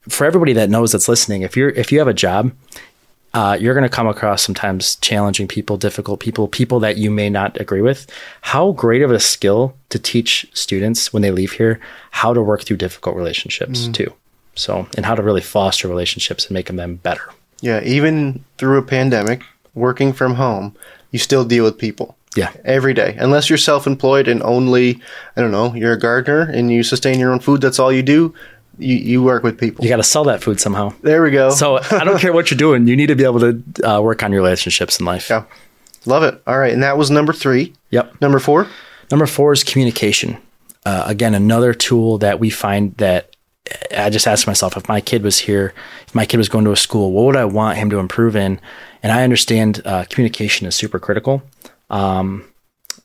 for 0.09 0.25
everybody 0.25 0.51
that 0.53 0.69
knows 0.69 0.91
that's 0.91 1.07
listening, 1.07 1.43
if 1.43 1.55
you're 1.55 1.69
if 1.69 1.89
you 1.89 1.99
have 1.99 2.09
a 2.09 2.13
job, 2.13 2.51
uh, 3.33 3.57
you're 3.57 3.73
going 3.73 3.89
to 3.89 3.95
come 3.95 4.07
across 4.07 4.43
sometimes 4.43 4.97
challenging 4.97 5.47
people, 5.47 5.77
difficult 5.77 6.19
people, 6.19 6.49
people 6.49 6.81
that 6.81 6.97
you 6.97 7.09
may 7.09 7.29
not 7.29 7.59
agree 7.61 7.81
with. 7.81 8.11
How 8.41 8.73
great 8.73 9.01
of 9.01 9.09
a 9.09 9.21
skill 9.21 9.73
to 9.87 9.97
teach 9.97 10.47
students 10.53 11.13
when 11.13 11.21
they 11.21 11.31
leave 11.31 11.53
here 11.53 11.79
how 12.11 12.33
to 12.33 12.41
work 12.41 12.63
through 12.63 12.77
difficult 12.77 13.15
relationships 13.15 13.87
too. 13.87 14.13
So, 14.55 14.85
and 14.97 15.05
how 15.05 15.15
to 15.15 15.23
really 15.23 15.39
foster 15.39 15.87
relationships 15.87 16.45
and 16.45 16.53
make 16.53 16.67
them 16.67 16.95
better. 16.97 17.29
Yeah, 17.61 17.81
even 17.83 18.43
through 18.57 18.79
a 18.79 18.83
pandemic, 18.83 19.43
working 19.73 20.11
from 20.11 20.35
home, 20.35 20.75
you 21.11 21.19
still 21.19 21.45
deal 21.45 21.63
with 21.63 21.77
people. 21.77 22.17
Yeah. 22.35 22.51
Every 22.63 22.93
day. 22.93 23.15
Unless 23.19 23.49
you're 23.49 23.57
self 23.57 23.85
employed 23.85 24.27
and 24.27 24.41
only, 24.43 25.01
I 25.35 25.41
don't 25.41 25.51
know, 25.51 25.73
you're 25.73 25.93
a 25.93 25.99
gardener 25.99 26.41
and 26.41 26.71
you 26.71 26.83
sustain 26.83 27.19
your 27.19 27.31
own 27.31 27.39
food, 27.39 27.61
that's 27.61 27.79
all 27.79 27.91
you 27.91 28.03
do, 28.03 28.33
you, 28.77 28.95
you 28.95 29.23
work 29.23 29.43
with 29.43 29.59
people. 29.59 29.83
You 29.83 29.89
got 29.89 29.97
to 29.97 30.03
sell 30.03 30.23
that 30.25 30.41
food 30.41 30.59
somehow. 30.59 30.93
There 31.01 31.21
we 31.21 31.31
go. 31.31 31.49
So 31.49 31.79
I 31.91 32.03
don't 32.03 32.19
care 32.19 32.33
what 32.33 32.49
you're 32.49 32.57
doing. 32.57 32.87
You 32.87 32.95
need 32.95 33.07
to 33.07 33.15
be 33.15 33.25
able 33.25 33.39
to 33.39 33.63
uh, 33.83 34.01
work 34.01 34.23
on 34.23 34.31
your 34.31 34.41
relationships 34.41 34.99
in 34.99 35.05
life. 35.05 35.29
Yeah. 35.29 35.43
Love 36.05 36.23
it. 36.23 36.41
All 36.47 36.57
right. 36.57 36.73
And 36.73 36.81
that 36.83 36.97
was 36.97 37.11
number 37.11 37.33
three. 37.33 37.73
Yep. 37.91 38.21
Number 38.21 38.39
four. 38.39 38.67
Number 39.11 39.25
four 39.25 39.51
is 39.51 39.63
communication. 39.63 40.37
Uh, 40.85 41.03
again, 41.05 41.35
another 41.35 41.73
tool 41.73 42.17
that 42.19 42.39
we 42.39 42.49
find 42.49 42.95
that 42.97 43.35
I 43.95 44.09
just 44.09 44.27
asked 44.27 44.47
myself 44.47 44.75
if 44.75 44.87
my 44.87 44.99
kid 45.01 45.21
was 45.21 45.39
here, 45.39 45.73
if 46.07 46.15
my 46.15 46.25
kid 46.25 46.37
was 46.37 46.49
going 46.49 46.65
to 46.65 46.71
a 46.71 46.77
school, 46.77 47.11
what 47.11 47.25
would 47.25 47.35
I 47.35 47.45
want 47.45 47.77
him 47.77 47.89
to 47.91 47.99
improve 47.99 48.35
in? 48.35 48.59
And 49.03 49.11
I 49.11 49.23
understand 49.23 49.81
uh, 49.85 50.05
communication 50.09 50.65
is 50.65 50.75
super 50.75 50.97
critical. 50.97 51.43
Um, 51.91 52.45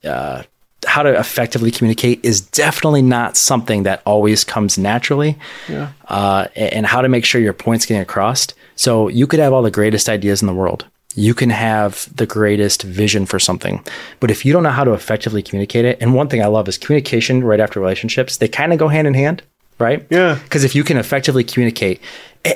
uh, 0.03 0.45
how 0.87 1.03
to 1.03 1.19
effectively 1.19 1.71
communicate 1.71 2.25
is 2.25 2.41
definitely 2.41 3.03
not 3.03 3.37
something 3.37 3.83
that 3.83 4.03
always 4.07 4.45
comes 4.45 4.79
naturally. 4.79 5.37
Yeah. 5.69 5.93
Uh, 6.09 6.47
and 6.55 6.87
how 6.87 7.03
to 7.03 7.09
make 7.09 7.25
sure 7.25 7.41
your 7.41 7.53
point's 7.53 7.85
getting 7.85 8.01
across. 8.01 8.47
So 8.77 9.09
you 9.09 9.27
could 9.27 9.41
have 9.41 9.53
all 9.53 9.63
the 9.63 9.71
greatest 9.71 10.09
ideas 10.09 10.43
in 10.43 10.47
the 10.47 10.55
world. 10.55 10.87
You 11.15 11.35
can 11.35 11.51
have 11.51 12.09
the 12.15 12.27
greatest 12.27 12.83
vision 12.83 13.27
for 13.27 13.39
something. 13.39 13.85
But 14.21 14.31
if 14.31 14.45
you 14.45 14.53
don't 14.53 14.63
know 14.63 14.71
how 14.71 14.85
to 14.85 14.93
effectively 14.93 15.43
communicate 15.43 15.85
it, 15.85 15.99
and 16.01 16.15
one 16.15 16.29
thing 16.29 16.43
I 16.43 16.47
love 16.47 16.69
is 16.69 16.79
communication 16.79 17.43
right 17.43 17.61
after 17.61 17.81
relationships, 17.81 18.37
they 18.37 18.49
kind 18.49 18.73
of 18.73 18.79
go 18.79 18.89
hand 18.89 19.09
in 19.09 19.15
hand, 19.15 19.43
right? 19.79 20.07
Yeah. 20.11 20.39
Because 20.45 20.63
if 20.63 20.75
you 20.75 20.85
can 20.85 20.99
effectively 20.99 21.43
communicate, 21.43 22.01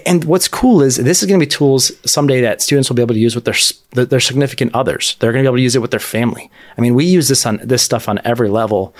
and 0.06 0.25
what's 0.25 0.48
cool 0.48 0.82
is 0.82 0.96
this 0.96 1.22
is 1.22 1.28
going 1.28 1.38
to 1.38 1.44
be 1.44 1.50
tools 1.50 1.92
someday 2.08 2.40
that 2.40 2.62
students 2.62 2.88
will 2.88 2.96
be 2.96 3.02
able 3.02 3.14
to 3.14 3.20
use 3.20 3.34
with 3.34 3.44
their 3.44 4.04
their 4.04 4.20
significant 4.20 4.75
others. 4.75 5.16
They're 5.19 5.32
going 5.32 5.44
to 5.44 5.48
be 5.48 5.50
able 5.50 5.58
to 5.58 5.62
use 5.62 5.76
it 5.76 5.82
with 5.82 5.90
their 5.90 6.00
family. 6.00 6.50
I 6.76 6.81
mean, 6.81 6.94
we 6.94 7.04
use 7.04 7.28
this 7.28 7.44
on 7.46 7.60
this 7.62 7.82
stuff 7.82 8.08
on 8.08 8.20
every 8.25 8.48
level. 8.48 8.94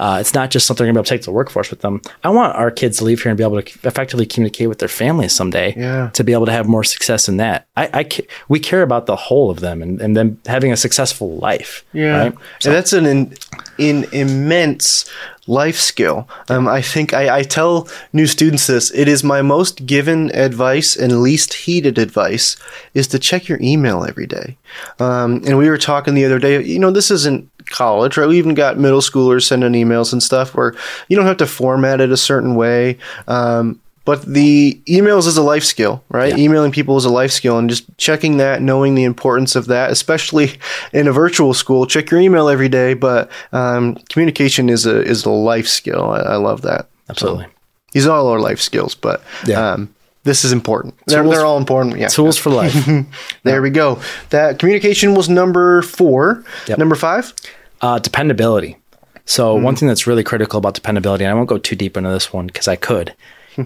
Uh, 0.00 0.16
it's 0.18 0.32
not 0.34 0.50
just 0.50 0.66
something 0.66 0.84
they're 0.84 0.92
going 0.92 0.94
to 0.94 0.98
be 0.98 1.00
able 1.02 1.04
to 1.04 1.14
take 1.14 1.20
to 1.20 1.26
the 1.26 1.32
workforce 1.40 1.70
with 1.70 1.80
them. 1.82 2.00
I 2.24 2.30
want 2.30 2.56
our 2.56 2.70
kids 2.70 2.98
to 2.98 3.04
leave 3.04 3.22
here 3.22 3.30
and 3.30 3.36
be 3.38 3.44
able 3.44 3.60
to 3.62 3.86
effectively 3.86 4.24
communicate 4.24 4.68
with 4.68 4.78
their 4.78 4.88
families 4.88 5.32
someday 5.32 5.74
Yeah. 5.76 6.08
to 6.14 6.24
be 6.24 6.32
able 6.32 6.46
to 6.46 6.52
have 6.52 6.66
more 6.66 6.84
success 6.84 7.28
in 7.28 7.36
that. 7.36 7.66
I, 7.76 7.90
I 7.92 8.04
ca- 8.04 8.26
we 8.48 8.58
care 8.60 8.80
about 8.82 9.04
the 9.04 9.16
whole 9.16 9.50
of 9.50 9.60
them 9.60 9.82
and, 9.82 10.00
and 10.00 10.16
them 10.16 10.40
having 10.46 10.72
a 10.72 10.76
successful 10.76 11.36
life. 11.36 11.84
Yeah. 11.92 12.16
Right? 12.18 12.34
And 12.64 12.74
that's 12.74 12.92
an, 12.94 13.04
in, 13.06 13.34
an 13.78 14.04
immense 14.12 15.04
life 15.46 15.76
skill. 15.76 16.28
Um, 16.48 16.68
I 16.68 16.80
think 16.80 17.12
I, 17.12 17.38
I 17.38 17.42
tell 17.42 17.88
new 18.12 18.26
students 18.26 18.66
this. 18.68 18.90
It 18.92 19.08
is 19.08 19.24
my 19.24 19.42
most 19.42 19.84
given 19.84 20.30
advice 20.34 20.96
and 20.96 21.22
least 21.22 21.52
heeded 21.54 21.98
advice 21.98 22.56
is 22.94 23.08
to 23.08 23.18
check 23.18 23.48
your 23.48 23.58
email 23.60 24.04
every 24.04 24.26
day. 24.26 24.56
Um, 25.00 25.42
and 25.46 25.58
we 25.58 25.68
were 25.68 25.78
talking 25.78 26.14
the 26.14 26.24
other 26.24 26.38
day, 26.38 26.62
you 26.62 26.78
know, 26.78 26.90
this 26.92 27.10
isn't 27.10 27.49
college, 27.70 28.16
right? 28.16 28.28
We 28.28 28.38
even 28.38 28.54
got 28.54 28.78
middle 28.78 29.00
schoolers 29.00 29.44
sending 29.46 29.72
emails 29.72 30.12
and 30.12 30.22
stuff 30.22 30.54
where 30.54 30.74
you 31.08 31.16
don't 31.16 31.26
have 31.26 31.38
to 31.38 31.46
format 31.46 32.00
it 32.00 32.10
a 32.10 32.16
certain 32.16 32.54
way. 32.54 32.98
Um, 33.28 33.80
but 34.06 34.22
the 34.24 34.80
emails 34.88 35.26
is 35.26 35.36
a 35.36 35.42
life 35.42 35.62
skill, 35.62 36.02
right? 36.08 36.36
Emailing 36.36 36.72
people 36.72 36.96
is 36.96 37.04
a 37.04 37.10
life 37.10 37.30
skill, 37.30 37.58
and 37.58 37.68
just 37.68 37.84
checking 37.98 38.38
that, 38.38 38.60
knowing 38.62 38.94
the 38.94 39.04
importance 39.04 39.54
of 39.54 39.66
that, 39.66 39.90
especially 39.90 40.52
in 40.92 41.06
a 41.06 41.12
virtual 41.12 41.54
school. 41.54 41.86
Check 41.86 42.10
your 42.10 42.18
email 42.18 42.48
every 42.48 42.68
day, 42.68 42.94
but 42.94 43.30
um, 43.52 43.96
communication 44.08 44.68
is 44.68 44.86
a 44.86 45.02
is 45.02 45.24
a 45.26 45.30
life 45.30 45.68
skill. 45.68 46.10
I, 46.10 46.20
I 46.20 46.36
love 46.36 46.62
that. 46.62 46.88
Absolutely. 47.08 47.46
These 47.92 48.06
are 48.06 48.16
all 48.16 48.28
our 48.28 48.40
life 48.40 48.60
skills, 48.60 48.94
but 48.94 49.22
Yeah. 49.46 49.72
um, 49.72 49.94
this 50.24 50.44
is 50.44 50.52
important. 50.52 50.94
They're, 51.06 51.26
they're 51.28 51.44
all 51.46 51.58
important. 51.58 51.96
Yeah. 51.98 52.08
Tools 52.08 52.36
for 52.36 52.50
life. 52.50 52.74
There 53.42 53.62
we 53.62 53.70
go. 53.70 54.00
That 54.30 54.58
communication 54.58 55.14
was 55.14 55.28
number 55.28 55.82
four. 55.82 56.44
Yep. 56.68 56.78
Number 56.78 56.94
five. 56.94 57.32
Uh, 57.80 57.98
dependability. 57.98 58.76
So 59.24 59.54
one 59.54 59.76
thing 59.76 59.86
that's 59.88 60.06
really 60.06 60.24
critical 60.24 60.58
about 60.58 60.74
dependability, 60.74 61.24
and 61.24 61.30
I 61.30 61.34
won't 61.34 61.48
go 61.48 61.58
too 61.58 61.76
deep 61.76 61.96
into 61.96 62.10
this 62.10 62.32
one 62.32 62.46
because 62.46 62.66
I 62.66 62.76
could, 62.76 63.14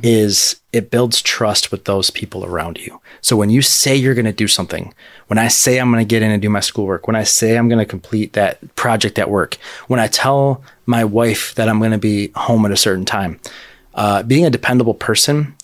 is 0.02 0.60
it 0.72 0.90
builds 0.90 1.22
trust 1.22 1.70
with 1.70 1.84
those 1.84 2.10
people 2.10 2.44
around 2.44 2.78
you. 2.78 3.00
So 3.20 3.36
when 3.36 3.50
you 3.50 3.62
say 3.62 3.96
you're 3.96 4.14
going 4.14 4.24
to 4.26 4.32
do 4.32 4.48
something, 4.48 4.92
when 5.28 5.38
I 5.38 5.48
say 5.48 5.78
I'm 5.78 5.90
going 5.90 6.04
to 6.04 6.08
get 6.08 6.22
in 6.22 6.30
and 6.30 6.42
do 6.42 6.50
my 6.50 6.60
schoolwork, 6.60 7.06
when 7.06 7.16
I 7.16 7.24
say 7.24 7.56
I'm 7.56 7.68
going 7.68 7.78
to 7.78 7.86
complete 7.86 8.34
that 8.34 8.74
project 8.76 9.18
at 9.18 9.30
work, 9.30 9.56
when 9.88 10.00
I 10.00 10.06
tell 10.06 10.62
my 10.86 11.04
wife 11.04 11.54
that 11.54 11.68
I'm 11.68 11.78
going 11.78 11.92
to 11.92 11.98
be 11.98 12.30
home 12.34 12.66
at 12.66 12.72
a 12.72 12.76
certain 12.76 13.04
time, 13.04 13.40
uh, 13.94 14.22
being 14.22 14.44
a 14.44 14.50
dependable 14.50 14.94
person 14.94 15.54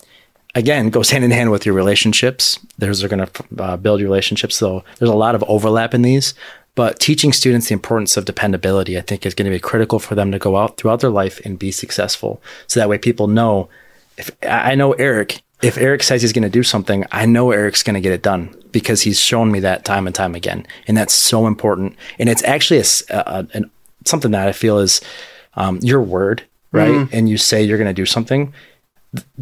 again 0.55 0.89
goes 0.89 1.09
hand 1.09 1.23
in 1.23 1.31
hand 1.31 1.51
with 1.51 1.65
your 1.65 1.75
relationships. 1.75 2.59
Those 2.77 3.03
are 3.03 3.07
going 3.07 3.25
to 3.25 3.63
uh, 3.63 3.77
build 3.77 3.99
your 3.99 4.09
relationships. 4.09 4.55
So 4.55 4.83
there's 4.97 5.11
a 5.11 5.15
lot 5.15 5.35
of 5.35 5.43
overlap 5.47 5.93
in 5.93 6.01
these. 6.01 6.33
But 6.75 6.99
teaching 6.99 7.33
students 7.33 7.67
the 7.67 7.73
importance 7.73 8.15
of 8.17 8.25
dependability, 8.25 8.97
I 8.97 9.01
think, 9.01 9.25
is 9.25 9.33
going 9.35 9.45
to 9.45 9.55
be 9.55 9.59
critical 9.59 9.99
for 9.99 10.15
them 10.15 10.31
to 10.31 10.39
go 10.39 10.55
out 10.57 10.77
throughout 10.77 11.01
their 11.01 11.09
life 11.09 11.39
and 11.45 11.59
be 11.59 11.71
successful. 11.71 12.41
So 12.67 12.79
that 12.79 12.89
way, 12.89 12.97
people 12.97 13.27
know. 13.27 13.69
If 14.17 14.31
I 14.47 14.75
know 14.75 14.93
Eric, 14.93 15.41
if 15.61 15.77
Eric 15.77 16.03
says 16.03 16.21
he's 16.21 16.33
going 16.33 16.43
to 16.43 16.49
do 16.49 16.63
something, 16.63 17.05
I 17.11 17.25
know 17.25 17.51
Eric's 17.51 17.83
going 17.83 17.93
to 17.95 18.01
get 18.01 18.13
it 18.13 18.21
done 18.21 18.55
because 18.71 19.01
he's 19.01 19.19
shown 19.19 19.51
me 19.51 19.59
that 19.61 19.83
time 19.85 20.05
and 20.07 20.15
time 20.15 20.35
again, 20.35 20.65
and 20.87 20.95
that's 20.97 21.13
so 21.13 21.47
important. 21.47 21.95
And 22.19 22.29
it's 22.29 22.43
actually 22.43 22.79
a, 22.79 22.85
a- 23.09 23.23
a- 23.39 23.47
an, 23.53 23.71
something 24.05 24.31
that 24.31 24.47
I 24.47 24.51
feel 24.51 24.79
is 24.79 25.01
um, 25.55 25.79
your 25.81 26.01
word, 26.01 26.43
right? 26.71 27.07
And 27.11 27.27
you 27.29 27.37
say 27.37 27.63
you're 27.63 27.77
going 27.77 27.87
to 27.87 27.93
do 27.93 28.05
something 28.05 28.53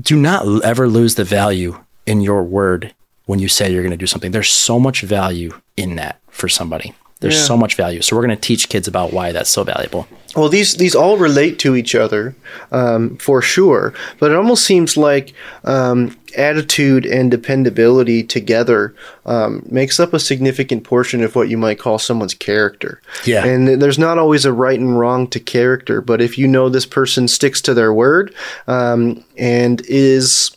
do 0.01 0.15
not 0.19 0.63
ever 0.63 0.88
lose 0.88 1.13
the 1.13 1.24
value 1.24 1.77
in 2.07 2.21
your 2.21 2.43
word 2.43 2.91
when 3.25 3.38
you 3.38 3.48
say 3.48 3.71
you're 3.71 3.83
going 3.83 3.91
to 3.91 3.98
do 3.98 4.07
something. 4.07 4.31
There's 4.31 4.50
so 4.50 4.79
much 4.79 5.01
value 5.01 5.51
in 5.77 5.95
that 5.98 6.19
for 6.29 6.50
somebody. 6.50 6.95
There's 7.21 7.35
Yeah. 7.35 7.41
so 7.43 7.57
much 7.57 7.75
value. 7.75 8.01
So 8.01 8.15
we're 8.15 8.25
going 8.25 8.38
to 8.38 8.41
teach 8.41 8.69
kids 8.69 8.88
about 8.88 9.11
why 9.11 9.31
that's 9.33 9.49
so 9.49 9.63
valuable. 9.63 10.07
Well, 10.35 10.47
these 10.47 10.75
these 10.75 10.95
all 10.95 11.17
relate 11.17 11.57
to 11.59 11.75
each 11.75 11.95
other 11.95 12.35
um, 12.71 13.17
for 13.17 13.41
sure, 13.41 13.93
but 14.19 14.31
it 14.31 14.38
almost 14.38 14.63
seems 14.63 14.95
like 14.95 15.33
um, 15.65 16.15
attitude 16.38 17.05
and 17.05 17.31
dependability 17.31 18.23
together 18.23 18.93
um, 19.25 19.63
makes 19.69 19.99
up 19.99 20.13
a 20.13 20.19
significant 20.19 20.83
portion 20.83 21.23
of 21.23 21.35
what 21.35 21.49
you 21.49 21.57
might 21.57 21.79
call 21.79 21.97
someone's 21.99 22.35
character. 22.35 23.01
Yeah. 23.25 23.43
and 23.43 23.81
there's 23.81 23.99
not 23.99 24.17
always 24.19 24.45
a 24.45 24.53
right 24.53 24.79
and 24.79 24.97
wrong 24.99 25.27
to 25.29 25.39
character, 25.39 25.99
but 25.99 26.21
if 26.21 26.38
you 26.38 26.47
know 26.47 26.69
this 26.69 26.85
person 26.85 27.27
sticks 27.27 27.59
to 27.63 27.73
their 27.73 27.91
word 27.93 28.33
um, 28.67 29.25
and 29.35 29.81
is 29.88 30.51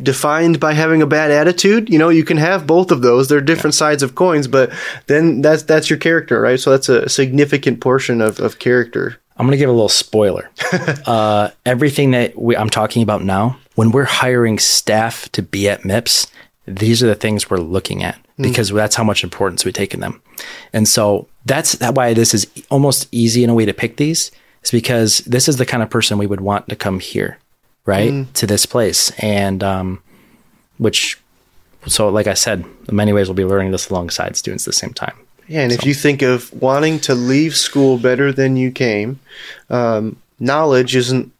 defined 0.00 0.60
by 0.60 0.72
having 0.72 1.02
a 1.02 1.06
bad 1.06 1.30
attitude. 1.30 1.90
You 1.90 1.98
know, 1.98 2.08
you 2.08 2.24
can 2.24 2.36
have 2.36 2.66
both 2.66 2.90
of 2.90 3.02
those. 3.02 3.28
They're 3.28 3.40
different 3.40 3.74
sides 3.74 4.02
of 4.02 4.14
coins, 4.14 4.46
but 4.46 4.72
then 5.06 5.42
that's 5.42 5.62
that's 5.64 5.90
your 5.90 5.98
character, 5.98 6.40
right? 6.40 6.60
So 6.60 6.70
that's 6.70 6.88
a 6.88 7.08
significant 7.08 7.80
portion 7.80 8.20
of, 8.20 8.40
of 8.40 8.58
character. 8.58 9.18
I'm 9.36 9.46
going 9.46 9.52
to 9.52 9.58
give 9.58 9.70
a 9.70 9.72
little 9.72 9.88
spoiler. 9.88 10.50
uh, 11.06 11.50
everything 11.64 12.12
that 12.12 12.38
we, 12.38 12.56
I'm 12.56 12.70
talking 12.70 13.02
about 13.02 13.24
now, 13.24 13.58
when 13.74 13.90
we're 13.90 14.04
hiring 14.04 14.58
staff 14.58 15.30
to 15.32 15.42
be 15.42 15.68
at 15.68 15.82
MIPS, 15.82 16.30
these 16.66 17.02
are 17.02 17.06
the 17.06 17.14
things 17.14 17.50
we're 17.50 17.56
looking 17.56 18.04
at 18.04 18.18
because 18.38 18.70
that's 18.70 18.94
how 18.94 19.04
much 19.04 19.24
importance 19.24 19.64
we 19.64 19.72
take 19.72 19.94
in 19.94 20.00
them. 20.00 20.20
And 20.72 20.88
so 20.88 21.28
that's 21.44 21.72
that 21.76 21.94
why 21.94 22.14
this 22.14 22.34
is 22.34 22.46
almost 22.70 23.08
easy 23.12 23.44
in 23.44 23.50
a 23.50 23.54
way 23.54 23.64
to 23.64 23.74
pick 23.74 23.96
these 23.96 24.30
is 24.62 24.70
because 24.70 25.18
this 25.18 25.48
is 25.48 25.56
the 25.56 25.66
kind 25.66 25.82
of 25.82 25.90
person 25.90 26.18
we 26.18 26.26
would 26.26 26.40
want 26.40 26.68
to 26.68 26.76
come 26.76 27.00
here, 27.00 27.38
right? 27.84 28.32
To 28.34 28.46
this 28.46 28.66
place. 28.66 29.10
And, 29.18 29.62
um, 29.62 30.02
which, 30.78 31.18
so 31.86 32.08
like 32.08 32.26
I 32.26 32.34
said, 32.34 32.64
in 32.88 32.96
many 32.96 33.12
ways 33.12 33.28
we'll 33.28 33.34
be 33.34 33.44
learning 33.44 33.72
this 33.72 33.90
alongside 33.90 34.36
students 34.36 34.66
at 34.66 34.72
the 34.72 34.78
same 34.78 34.92
time. 34.92 35.16
Yeah, 35.48 35.62
and 35.62 35.72
if 35.72 35.84
you 35.84 35.92
think 35.92 36.22
of 36.22 36.52
wanting 36.62 37.00
to 37.00 37.14
leave 37.14 37.56
school 37.56 37.98
better 37.98 38.32
than 38.32 38.56
you 38.56 38.70
came, 38.70 39.18
um, 39.68 40.16
knowledge 40.38 40.96
isn't 40.96 41.32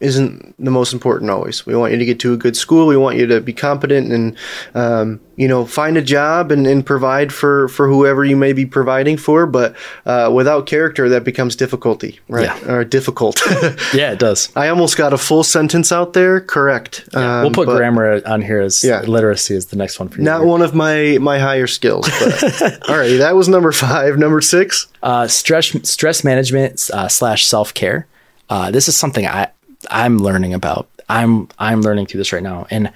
isn't 0.00 0.54
the 0.64 0.70
most 0.70 0.92
important 0.92 1.28
always. 1.30 1.66
We 1.66 1.74
want 1.74 1.92
you 1.92 1.98
to 1.98 2.04
get 2.04 2.20
to 2.20 2.32
a 2.32 2.36
good 2.36 2.56
school. 2.56 2.86
We 2.86 2.96
want 2.96 3.16
you 3.16 3.26
to 3.26 3.40
be 3.40 3.52
competent 3.52 4.12
and 4.12 4.36
um, 4.74 5.20
you 5.36 5.48
know 5.48 5.66
find 5.66 5.96
a 5.96 6.02
job 6.02 6.52
and, 6.52 6.66
and 6.68 6.86
provide 6.86 7.32
for 7.32 7.66
for 7.68 7.88
whoever 7.88 8.24
you 8.24 8.36
may 8.36 8.52
be 8.52 8.64
providing 8.64 9.16
for. 9.16 9.44
But 9.46 9.74
uh, 10.06 10.30
without 10.32 10.66
character, 10.66 11.08
that 11.08 11.24
becomes 11.24 11.56
difficulty, 11.56 12.20
right? 12.28 12.44
Yeah. 12.44 12.72
Or 12.72 12.84
difficult. 12.84 13.40
Yeah, 13.94 14.12
it 14.12 14.18
does. 14.18 14.50
I 14.54 14.68
almost 14.68 14.96
got 14.96 15.12
a 15.12 15.18
full 15.18 15.42
sentence 15.42 15.90
out 15.92 16.12
there. 16.12 16.40
Correct. 16.40 17.08
Um, 17.14 17.42
we'll 17.42 17.50
put 17.50 17.66
grammar 17.68 18.20
on 18.26 18.42
here 18.42 18.60
as 18.60 18.84
Yeah. 18.84 19.00
literacy 19.00 19.54
is 19.54 19.66
the 19.66 19.76
next 19.76 19.98
one 19.98 20.08
for 20.08 20.18
you. 20.18 20.24
Not 20.24 20.44
one 20.44 20.62
of 20.62 20.74
my 20.74 21.18
my 21.20 21.38
higher 21.38 21.66
skills. 21.66 22.08
But 22.20 22.78
all 22.88 22.96
right, 22.96 23.16
that 23.18 23.34
was 23.34 23.48
number 23.48 23.72
five. 23.72 24.16
Number 24.18 24.40
six. 24.40 24.86
uh, 25.02 25.26
stress 25.26 25.74
stress 25.88 26.22
management 26.22 26.88
uh, 26.92 27.08
slash 27.08 27.44
self 27.46 27.74
care. 27.74 28.06
Uh, 28.50 28.70
this 28.70 28.88
is 28.88 28.96
something 28.96 29.26
I 29.26 29.48
I'm 29.90 30.18
learning 30.18 30.54
about. 30.54 30.88
I'm 31.08 31.48
I'm 31.58 31.82
learning 31.82 32.06
through 32.06 32.18
this 32.18 32.32
right 32.32 32.42
now, 32.42 32.66
and 32.70 32.92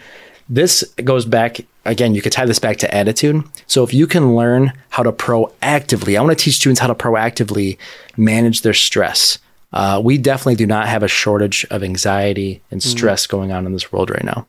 this 0.49 0.83
goes 1.05 1.25
back 1.25 1.61
again. 1.85 2.15
You 2.15 2.23
could 2.23 2.33
tie 2.33 2.47
this 2.47 2.59
back 2.59 2.77
to 2.79 2.95
attitude. 2.95 3.45
So 3.67 3.85
if 3.85 3.95
you 3.95 4.07
can 4.07 4.37
learn 4.37 4.73
how 4.91 5.03
to 5.03 5.12
proactively, 5.12 6.19
I 6.19 6.23
want 6.23 6.37
to 6.37 6.45
teach 6.45 6.57
students 6.57 6.81
how 6.81 6.89
to 6.89 6.95
proactively 6.95 7.79
manage 8.17 8.62
their 8.62 8.75
stress. 8.75 9.39
Uh, 9.73 9.99
we 10.05 10.19
definitely 10.19 10.57
do 10.57 10.67
not 10.67 10.87
have 10.87 11.03
a 11.03 11.09
shortage 11.09 11.65
of 11.71 11.83
anxiety 11.83 12.61
and 12.71 12.83
stress 12.83 13.27
going 13.27 13.53
on 13.53 13.65
in 13.65 13.73
this 13.73 13.91
world 13.91 14.11
right 14.11 14.25
now. 14.25 14.47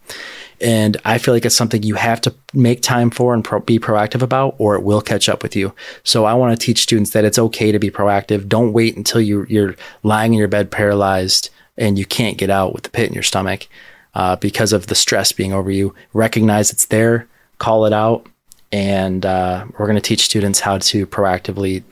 And 0.60 0.98
I 1.06 1.18
feel 1.18 1.34
like 1.34 1.46
it's 1.46 1.56
something 1.56 1.82
you 1.82 1.96
have 1.96 2.20
to 2.22 2.36
make 2.54 2.82
time 2.82 3.10
for 3.10 3.34
and 3.34 3.44
pro- 3.44 3.62
be 3.62 3.80
proactive 3.80 4.22
about, 4.22 4.56
or 4.58 4.75
it 4.75 4.84
will 4.84 5.02
catch 5.02 5.30
up 5.30 5.42
with 5.42 5.56
you. 5.56 5.74
So 6.04 6.25
I 6.25 6.34
want 6.34 6.60
to 6.60 6.66
teach 6.66 6.82
students 6.82 7.12
that 7.12 7.24
it's 7.24 7.40
okay 7.40 7.72
to 7.72 7.80
be 7.80 7.90
proactive. 7.90 8.50
Don't 8.50 8.74
wait 8.74 8.98
until 8.98 9.22
you, 9.22 9.46
you're 9.48 9.75
lying 10.04 10.34
in 10.34 10.40
your 10.40 10.50
bed 10.50 10.72
paralyzed 10.72 11.50
and 11.77 11.98
you 11.98 12.06
can't 12.06 12.38
get 12.38 12.50
out 12.50 12.74
with 12.74 12.84
the 12.84 12.89
pit 12.89 13.08
in 13.08 13.13
your 13.13 13.24
stomach 13.24 13.68
uh, 14.13 14.36
because 14.38 14.74
of 14.74 14.88
the 14.88 14.96
stress 14.96 15.32
being 15.32 15.53
over 15.53 15.72
you. 15.72 15.94
Recognize 16.13 16.72
it's 16.72 16.86
there, 16.86 17.27
call 17.58 17.86
it 17.86 17.94
out, 17.94 18.27
and 18.72 19.25
uh, 19.25 19.65
we're 19.77 19.86
going 19.86 19.96
to 19.96 20.01
teach 20.01 20.25
students 20.25 20.60
how 20.60 20.77
to 20.80 21.06
proactively 21.08 21.84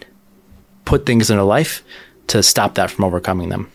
put 0.85 1.05
things 1.05 1.29
into 1.29 1.43
life 1.43 1.83
to 2.27 2.41
stop 2.43 2.75
that 2.75 2.89
from 2.89 3.05
overcoming 3.05 3.49
them. 3.49 3.71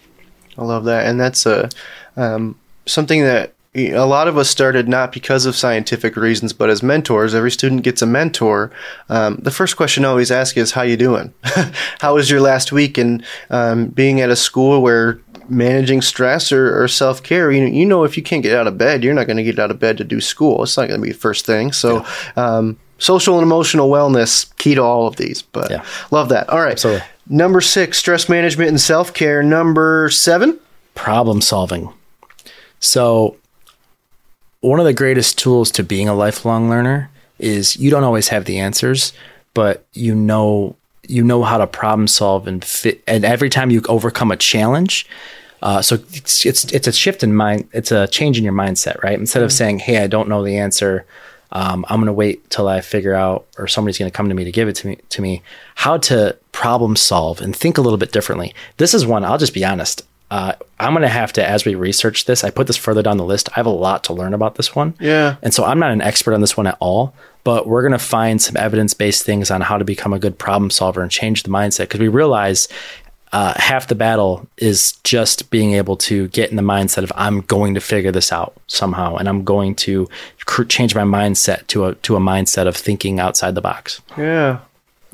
I 0.59 0.65
love 0.65 0.85
that, 0.85 1.07
and 1.07 1.21
that's 1.21 1.45
a 1.47 1.69
um, 2.17 2.59
something 2.87 3.23
that 3.23 3.53
a 3.77 4.07
lot 4.07 4.27
of 4.27 4.39
us 4.39 4.49
started 4.49 4.89
not 4.89 5.13
because 5.13 5.45
of 5.45 5.55
scientific 5.55 6.17
reasons, 6.17 6.55
but 6.55 6.71
as 6.71 6.83
mentors. 6.83 7.35
Every 7.35 7.51
student 7.51 7.83
gets 7.83 8.01
a 8.01 8.07
mentor. 8.07 8.71
Um, 9.11 9.37
the 9.37 9.51
first 9.51 9.77
question 9.77 10.05
I 10.05 10.09
always 10.09 10.31
ask 10.31 10.57
is, 10.57 10.73
"How 10.73 10.83
you 10.83 10.97
doing? 10.97 11.35
How 12.01 12.15
was 12.15 12.31
your 12.31 12.41
last 12.41 12.73
week?" 12.73 12.97
And 12.97 13.23
um, 13.51 13.89
being 13.89 14.21
at 14.21 14.31
a 14.31 14.37
school 14.37 14.81
where 14.81 15.21
managing 15.49 16.03
stress 16.03 16.51
or, 16.53 16.83
or 16.83 16.89
self 16.89 17.23
care, 17.23 17.51
you 17.53 17.61
know, 17.61 17.67
you 17.67 17.85
know, 17.87 18.05
if 18.05 18.17
you 18.17 18.23
can't 18.23 18.43
get 18.43 18.57
out 18.57 18.67
of 18.67 18.77
bed, 18.79 19.03
you're 19.05 19.15
not 19.15 19.27
going 19.27 19.37
to 19.37 19.43
get 19.43 19.59
out 19.59 19.71
of 19.71 19.79
bed 19.79 19.99
to 19.99 20.05
do 20.05 20.21
school. 20.21 20.63
It's 20.63 20.77
not 20.77 20.89
going 20.89 21.01
to 21.01 21.05
be 21.07 21.13
the 21.13 21.19
first 21.19 21.47
thing. 21.47 21.73
So. 21.73 22.05
Um, 22.37 22.79
Social 22.99 23.35
and 23.35 23.43
emotional 23.43 23.91
wellness 23.91 24.57
key 24.57 24.75
to 24.75 24.81
all 24.83 25.07
of 25.07 25.17
these, 25.17 25.43
but 25.43 25.71
Yeah. 25.71 25.85
love 26.11 26.31
that. 26.31 26.49
All 26.49 26.61
right, 26.61 26.73
Absolutely. 26.73 27.05
number 27.29 27.61
six, 27.61 27.99
stress 27.99 28.27
management 28.27 28.71
and 28.71 28.81
self 28.81 29.13
care. 29.13 29.43
Number 29.43 30.09
seven, 30.09 30.59
problem 30.95 31.43
solving. 31.43 31.93
So, 32.81 33.37
one 34.63 34.81
of 34.81 34.87
the 34.87 34.95
greatest 34.95 35.37
tools 35.37 35.71
to 35.73 35.83
being 35.83 36.09
a 36.09 36.15
lifelong 36.15 36.71
learner 36.71 37.11
is 37.39 37.77
you 37.77 37.91
don't 37.91 38.03
always 38.03 38.29
have 38.29 38.47
the 38.47 38.59
answers, 38.59 39.13
but 39.53 39.85
you 39.93 40.15
know 40.15 40.75
you 41.09 41.23
know 41.23 41.43
how 41.43 41.59
to 41.59 41.67
problem 41.67 42.09
solve 42.09 42.47
and 42.47 42.65
fit. 42.65 43.03
And 43.07 43.25
every 43.25 43.49
time 43.49 43.71
you 43.71 43.83
overcome 43.89 44.31
a 44.31 44.37
challenge, 44.37 45.07
uh, 45.63 45.83
so 45.83 45.97
it's, 46.13 46.45
it's 46.45 46.65
it's 46.73 46.87
a 46.87 46.93
shift 46.93 47.23
in 47.23 47.35
mind. 47.35 47.69
It's 47.73 47.91
a 47.91 48.07
change 48.07 48.39
in 48.39 48.45
your 48.45 48.53
mindset, 48.53 49.03
right? 49.03 49.19
Instead 49.19 49.43
of 49.43 49.53
saying, 49.53 49.81
"Hey, 49.81 49.99
I 49.99 50.07
don't 50.07 50.29
know 50.29 50.45
the 50.45 50.59
answer," 50.59 51.07
um, 51.53 51.85
I'm 51.89 51.97
going 51.97 52.07
to 52.07 52.13
wait 52.13 52.49
till 52.51 52.69
I 52.69 52.81
figure 52.81 53.15
out, 53.15 53.47
or 53.59 53.67
somebody's 53.67 53.99
going 53.99 54.11
to 54.11 54.17
come 54.17 54.29
to 54.29 54.35
me 54.35 54.45
to 54.45 54.53
give 54.53 54.69
it 54.69 54.77
to 54.77 54.89
me. 54.89 54.99
To 55.11 55.23
me, 55.23 55.43
how 55.77 55.97
to 55.99 56.37
problem 56.53 56.97
solve 56.97 57.41
and 57.41 57.55
think 57.55 57.79
a 57.79 57.81
little 57.81 57.99
bit 57.99 58.13
differently. 58.13 58.55
This 58.77 58.95
is 58.95 59.07
one. 59.07 59.25
I'll 59.25 59.39
just 59.39 59.55
be 59.55 59.65
honest. 59.65 60.03
Uh, 60.31 60.55
I'm 60.81 60.93
going 60.93 61.03
to 61.03 61.09
have 61.09 61.33
to, 61.35 61.49
as 61.49 61.65
we 61.65 61.77
research 61.77 62.25
this, 62.25 62.43
I 62.43 62.51
put 62.51 62.67
this 62.67 62.77
further 62.77 63.03
down 63.03 63.17
the 63.17 63.25
list. 63.25 63.49
I 63.51 63.55
have 63.55 63.67
a 63.67 63.71
lot 63.71 64.03
to 64.05 64.13
learn 64.13 64.35
about 64.35 64.57
this 64.57 64.75
one. 64.75 64.95
Yeah. 64.99 65.37
And 65.41 65.55
so 65.55 65.65
I'm 65.65 65.79
not 65.79 65.93
an 65.93 66.01
expert 66.01 66.35
on 66.35 66.41
this 66.41 66.57
one 66.57 66.67
at 66.67 66.77
all, 66.81 67.15
but 67.47 67.69
we're 67.69 67.83
going 67.83 67.93
to 67.93 67.99
find 67.99 68.43
some 68.43 68.57
evidence 68.57 68.93
based 68.93 69.25
things 69.25 69.53
on 69.53 69.61
how 69.61 69.79
to 69.79 69.85
become 69.85 70.13
a 70.13 70.19
good 70.19 70.37
problem 70.37 70.69
solver 70.69 71.01
and 71.01 71.13
change 71.13 71.45
the 71.45 71.49
mindset 71.49 71.85
because 71.85 72.01
we 72.01 72.09
realize 72.09 72.67
uh, 73.31 73.55
half 73.55 73.87
the 73.87 73.95
battle 73.95 74.49
is 74.57 74.99
just 75.05 75.49
being 75.49 75.75
able 75.75 75.97
to 75.97 76.27
get 76.29 76.51
in 76.51 76.57
the 76.57 76.63
mindset 76.63 77.05
of 77.05 77.13
I'm 77.15 77.43
going 77.43 77.75
to 77.75 77.81
figure 77.81 78.11
this 78.11 78.33
out 78.33 78.55
somehow, 78.67 79.15
and 79.15 79.29
I'm 79.29 79.45
going 79.45 79.77
to 79.77 80.09
cr- 80.45 80.65
change 80.65 80.97
my 80.97 81.03
mindset 81.03 81.69
to 81.69 81.85
a 81.85 81.95
to 81.95 82.17
a 82.17 82.19
mindset 82.19 82.67
of 82.67 82.77
thinking 82.77 83.21
outside 83.21 83.55
the 83.55 83.61
box. 83.61 84.01
Yeah. 84.19 84.59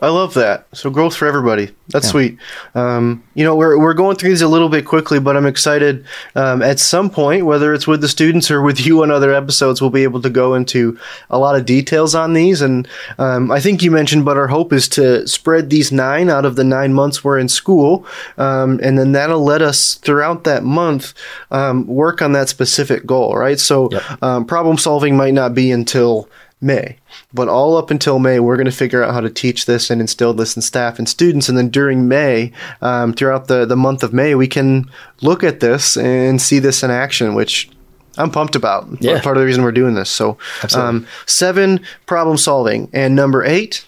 I 0.03 0.09
love 0.09 0.35
that. 0.35 0.67
So 0.73 0.91
growth 0.91 1.15
for 1.15 1.29
everybody. 1.29 1.71
That's 1.91 2.09
sweet. 2.09 2.37
Um, 2.75 3.23
you 3.35 3.45
know, 3.45 3.55
we're, 3.55 3.79
we're 3.79 3.95
going 3.95 4.17
through 4.17 4.31
these 4.31 4.43
a 4.43 4.49
little 4.49 4.69
bit 4.69 4.85
quickly, 4.85 5.21
but 5.21 5.37
I'm 5.37 5.47
excited. 5.47 6.05
Um, 6.35 6.61
at 6.61 6.81
some 6.81 7.09
point, 7.09 7.47
whether 7.47 7.73
it's 7.73 7.87
with 7.87 8.01
the 8.01 8.09
students 8.09 8.51
or 8.51 8.63
with 8.63 8.81
you 8.87 9.05
on 9.05 9.13
other 9.13 9.33
episodes, 9.33 9.81
we'll 9.81 9.91
be 9.91 10.03
able 10.03 10.21
to 10.23 10.29
go 10.29 10.55
into 10.55 10.99
a 11.31 11.39
lot 11.39 11.55
of 11.55 11.67
details 11.67 12.17
on 12.17 12.33
these. 12.33 12.63
And 12.63 12.89
um, 13.19 13.53
I 13.53 13.61
think 13.61 13.81
you 13.81 13.93
mentioned, 13.93 14.25
but 14.25 14.37
our 14.37 14.49
hope 14.49 14.73
is 14.73 14.89
to 14.89 15.25
spread 15.29 15.71
these 15.71 15.93
nine 15.93 16.29
out 16.29 16.45
of 16.45 16.57
the 16.57 16.65
nine 16.65 16.93
months 16.93 17.23
we're 17.23 17.39
in 17.39 17.49
school, 17.49 18.05
um, 18.39 18.81
and 18.83 18.99
then 18.99 19.13
that'll 19.13 19.45
let 19.45 19.63
us 19.63 19.95
throughout 19.95 20.43
that 20.43 20.65
month 20.65 21.15
um, 21.53 21.87
work 21.87 22.21
on 22.21 22.33
that 22.33 22.49
specific 22.49 23.07
goal. 23.07 23.37
Right. 23.37 23.61
So 23.61 23.89
um, 24.21 24.47
problem 24.47 24.79
solving 24.79 25.17
might 25.17 25.35
not 25.35 25.55
be 25.55 25.71
until 25.71 26.29
May. 26.63 26.97
But 27.35 27.49
all 27.49 27.77
up 27.77 27.91
until 27.91 28.19
May, 28.19 28.39
we're 28.41 28.57
going 28.57 28.67
to 28.67 28.73
figure 28.73 29.03
out 29.03 29.13
how 29.13 29.21
to 29.21 29.31
teach 29.31 29.67
this 29.67 29.91
and 29.91 30.01
instill 30.01 30.35
this 30.35 30.57
in 30.57 30.63
staff 30.63 30.99
and 30.99 31.09
students. 31.09 31.49
And 31.49 31.59
then 31.59 31.69
during 31.69 32.09
May, 32.09 32.53
um, 32.81 33.13
throughout 33.13 33.49
the, 33.49 33.67
the 33.67 33.77
month 33.77 34.03
of 34.03 34.13
May, 34.13 34.35
we 34.35 34.47
can 34.47 34.91
look 35.21 35.43
at 35.43 35.61
this 35.61 35.97
and 35.97 36.41
see 36.41 36.59
this 36.59 36.83
in 36.83 36.91
action, 36.91 37.35
which 37.35 37.71
I'm 38.17 38.31
pumped 38.31 38.57
about. 38.57 38.87
Yeah. 39.03 39.21
Part 39.21 39.37
of 39.37 39.41
the 39.41 39.47
reason 39.47 39.65
we're 39.65 39.73
doing 39.73 39.95
this. 39.95 40.11
So, 40.11 40.39
um, 40.75 41.07
seven, 41.27 41.81
problem 42.07 42.37
solving. 42.37 42.89
And 42.93 43.17
number 43.17 43.45
eight, 43.45 43.85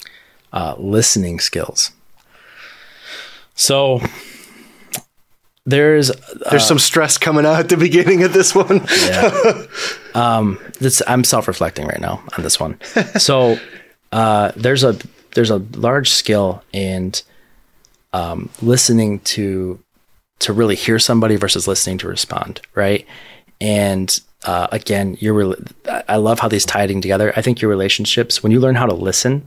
uh, 0.53 0.75
listening 0.79 1.41
skills. 1.41 1.93
So 3.55 4.01
there's 5.67 6.11
there's 6.51 6.67
some 6.67 6.79
stress 6.79 7.17
coming 7.17 7.47
out 7.47 7.59
at 7.59 7.69
the 7.69 7.77
beginning 7.77 8.23
of 8.23 8.33
this 8.33 8.55
one. 8.55 8.87
yeah. 9.07 9.67
um, 10.15 10.59
this 10.81 11.03
I'm 11.07 11.25
self-reflecting 11.25 11.87
right 11.87 12.01
now 12.01 12.23
on 12.37 12.45
this 12.45 12.61
one. 12.61 12.79
So 13.19 13.59
uh, 14.13 14.53
there's 14.57 14.85
a 14.85 14.97
there's 15.35 15.51
a 15.51 15.59
large 15.75 16.11
skill 16.11 16.63
in 16.73 17.13
um, 18.13 18.51
listening 18.63 19.21
to 19.21 19.79
to 20.41 20.53
really 20.53 20.75
hear 20.75 20.99
somebody 20.99 21.37
versus 21.37 21.67
listening 21.67 21.99
to 21.99 22.09
respond, 22.09 22.61
right? 22.75 23.07
And 23.61 24.21
uh, 24.45 24.67
again, 24.73 25.17
your 25.21 25.35
rel- 25.35 25.57
I 26.09 26.17
love 26.17 26.41
how 26.41 26.49
these 26.49 26.67
tie 26.67 26.87
together. 26.87 27.33
I 27.37 27.41
think 27.43 27.63
your 27.63 27.71
relationships, 27.71 28.43
when 28.43 28.53
you 28.53 28.61
learn 28.61 28.75
how 28.75 28.87
to 28.87 28.95
listen, 28.95 29.45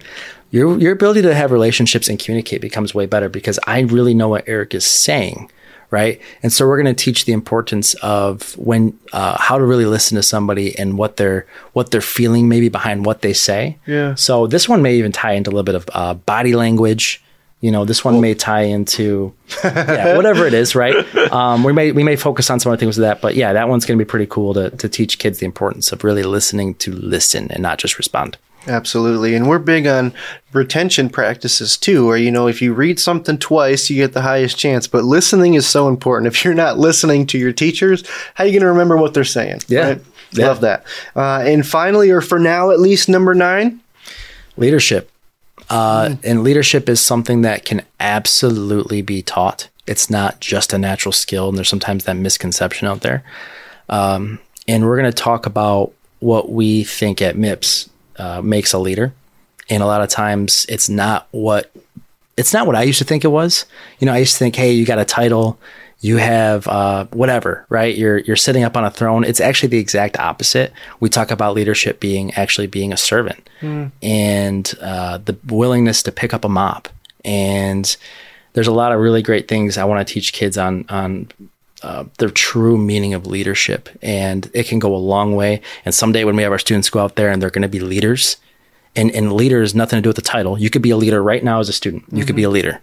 your 0.50 0.78
your 0.80 0.92
ability 0.92 1.22
to 1.22 1.36
have 1.36 1.52
relationships 1.52 2.10
and 2.10 2.18
communicate 2.18 2.62
becomes 2.62 2.96
way 2.96 3.06
better 3.06 3.30
because 3.30 3.60
I 3.68 3.82
really 3.82 4.14
know 4.14 4.30
what 4.30 4.46
Eric 4.48 4.74
is 4.74 4.86
saying, 4.86 5.52
right? 5.91 6.22
And 6.44 6.51
so 6.51 6.67
we're 6.67 6.82
going 6.82 6.94
to 6.94 7.03
teach 7.03 7.25
the 7.25 7.34
importance 7.34 7.94
of 7.96 8.58
when 8.58 8.98
uh, 9.13 9.38
how 9.39 9.58
to 9.58 9.63
really 9.63 9.86
listen 9.86 10.15
to 10.15 10.24
somebody 10.24 10.77
and 10.77 10.98
what 10.98 11.17
they're 11.17 11.46
what 11.74 11.91
they're 11.91 12.01
feeling 12.01 12.50
maybe 12.50 12.70
behind 12.70 13.06
what 13.06 13.22
they 13.22 13.34
say. 13.34 13.77
Yeah. 13.86 14.15
So 14.15 14.48
this 14.48 14.67
one 14.67 14.82
may 14.82 14.96
even 14.96 15.12
tie 15.12 15.34
into 15.34 15.50
a 15.50 15.51
little 15.51 15.63
bit 15.63 15.75
of 15.75 15.89
uh, 15.94 16.13
body 16.15 16.56
language. 16.56 17.24
You 17.60 17.72
know, 17.72 17.86
this 17.86 18.06
one 18.06 18.22
may 18.22 18.36
tie 18.36 18.62
into 18.63 19.34
yeah, 19.63 20.15
whatever 20.15 20.46
it 20.46 20.53
is, 20.53 20.75
right? 20.75 21.06
Um, 21.27 21.63
we 21.63 21.74
may 21.74 21.91
we 21.91 22.03
may 22.03 22.15
focus 22.15 22.50
on 22.50 22.60
some 22.60 22.72
other 22.72 22.79
things 22.79 22.98
with 22.98 23.03
that, 23.03 23.20
but 23.20 23.36
yeah, 23.36 23.51
that 23.51 23.67
one's 23.67 23.86
going 23.86 24.00
to 24.00 24.03
be 24.03 24.08
pretty 24.08 24.27
cool 24.27 24.53
to 24.53 24.70
to 24.70 24.88
teach 24.88 25.20
kids 25.20 25.39
the 25.39 25.46
importance 25.46 25.91
of 25.91 26.03
really 26.06 26.24
listening 26.24 26.75
to 26.75 26.94
listen 26.94 27.51
and 27.51 27.62
not 27.62 27.79
just 27.79 27.98
respond. 27.98 28.38
Absolutely. 28.66 29.36
And 29.36 29.48
we're 29.48 29.60
big 29.60 29.88
on 29.88 30.14
retention 30.54 31.10
practices 31.10 31.78
too, 31.78 32.06
where, 32.06 32.18
you 32.18 32.32
know, 32.32 32.48
if 32.48 32.62
you 32.62 32.74
read 32.74 33.00
something 33.00 33.38
twice, 33.38 33.90
you 33.90 33.98
get 33.98 34.14
the 34.14 34.22
highest 34.22 34.58
chance. 34.58 34.88
But 34.88 35.04
listening 35.04 35.54
is 35.54 35.68
so 35.68 35.88
important. 35.88 36.28
If 36.28 36.44
you're 36.44 36.54
not 36.54 36.78
listening 36.78 37.28
to 37.28 37.38
your 37.38 37.54
teachers, 37.54 38.04
how 38.34 38.44
are 38.44 38.48
you 38.48 38.54
going 38.54 38.62
to 38.62 38.68
remember 38.68 38.98
what 38.98 39.14
they're 39.14 39.24
saying? 39.24 39.62
Yeah. 39.68 39.88
Right? 39.88 40.02
Yeah. 40.32 40.48
Love 40.48 40.62
that. 40.62 40.86
Uh, 41.16 41.44
and 41.46 41.66
finally, 41.66 42.12
or 42.12 42.22
for 42.22 42.40
now 42.40 42.72
at 42.72 42.80
least, 42.80 43.08
number 43.08 43.34
nine. 43.34 43.80
leadership 44.58 45.10
uh, 45.70 46.16
and 46.24 46.44
leadership 46.44 46.88
is 46.90 47.02
something 47.02 47.42
that 47.42 47.66
can 47.66 47.82
absolutely 48.00 49.02
be 49.02 49.22
taught 49.22 49.70
it's 49.86 50.10
not 50.10 50.40
just 50.40 50.74
a 50.74 50.78
natural 50.78 51.12
skill 51.12 51.50
and 51.50 51.58
there's 51.58 51.70
sometimes 51.70 52.04
that 52.04 52.16
misconception 52.16 52.88
out 52.88 53.02
there 53.02 53.24
um, 53.90 54.40
and 54.68 54.86
we're 54.86 54.98
going 54.98 55.12
to 55.12 55.24
talk 55.24 55.46
about 55.46 55.94
what 56.20 56.52
we 56.52 56.84
think 56.84 57.22
at 57.22 57.36
mips 57.36 57.90
uh, 58.18 58.42
makes 58.42 58.74
a 58.74 58.80
leader 58.80 59.14
and 59.70 59.84
a 59.84 59.86
lot 59.86 60.02
of 60.02 60.10
times 60.10 60.66
it's 60.70 60.90
not 60.90 61.28
what 61.32 61.72
it's 62.38 62.54
not 62.54 62.68
what 62.68 62.76
I 62.76 62.84
used 62.84 63.00
to 63.00 63.06
think 63.06 63.26
it 63.26 63.30
was. 63.30 63.66
You 64.00 64.06
know, 64.06 64.14
I 64.14 64.20
used 64.20 64.34
to 64.34 64.40
think, 64.40 64.56
hey, 64.56 64.72
you 64.72 64.86
got 64.86 65.00
a 65.00 65.06
title, 65.06 65.60
you 66.02 66.18
have 66.18 66.68
uh, 66.68 67.06
whatever, 67.06 67.66
right? 67.70 67.96
You're 67.98 68.20
you're 68.20 68.36
sitting 68.36 68.64
up 68.64 68.78
on 68.78 68.86
a 68.86 68.92
throne. 68.92 69.24
It's 69.24 69.40
actually 69.40 69.70
the 69.70 69.80
exact 69.80 70.20
opposite. 70.20 70.72
We 71.00 71.10
talk 71.10 71.32
about 71.32 71.56
leadership 71.56 72.00
being 72.00 72.34
actually 72.36 72.68
being 72.68 72.94
a 72.94 72.98
servant 72.98 73.50
and 74.04 74.74
uh, 74.82 75.18
the 75.18 75.38
willingness 75.48 76.04
to 76.04 76.12
pick 76.12 76.34
up 76.34 76.46
a 76.46 76.50
mop. 76.50 76.90
And 77.26 77.98
there's 78.54 78.68
a 78.68 78.72
lot 78.72 78.92
of 78.92 79.00
really 79.00 79.22
great 79.24 79.48
things 79.48 79.78
I 79.78 79.86
want 79.86 80.08
to 80.08 80.14
teach 80.14 80.32
kids 80.34 80.58
on 80.58 80.86
on 80.90 81.30
uh, 81.84 82.05
the 82.17 82.29
true 82.31 82.77
meaning 82.77 83.13
of 83.13 83.27
leadership, 83.27 83.89
and 84.01 84.50
it 84.53 84.67
can 84.67 84.79
go 84.79 84.96
a 84.96 84.98
long 84.98 85.36
way. 85.36 85.62
And 85.86 85.93
someday 85.93 86.24
when 86.24 86.36
we 86.36 86.43
have 86.43 86.51
our 86.51 86.60
students 86.60 86.89
go 86.89 87.00
out 87.00 87.15
there 87.15 87.29
and 87.29 87.41
they're 87.41 87.50
going 87.50 87.62
to 87.62 87.67
be 87.67 87.79
leaders, 87.79 88.38
and, 88.96 89.12
and 89.12 89.34
leader 89.34 89.62
has 89.62 89.75
nothing 89.75 89.98
to 89.98 90.01
do 90.01 90.10
with 90.10 90.15
the 90.15 90.22
title. 90.24 90.57
You 90.57 90.69
could 90.69 90.81
be 90.81 90.89
a 90.89 90.98
leader 90.98 91.22
right 91.22 91.43
now 91.43 91.60
as 91.60 91.69
a 91.69 91.74
student. 91.74 92.05
You 92.12 92.25
could 92.25 92.36
be 92.36 92.43
a 92.43 92.50
leader. 92.50 92.81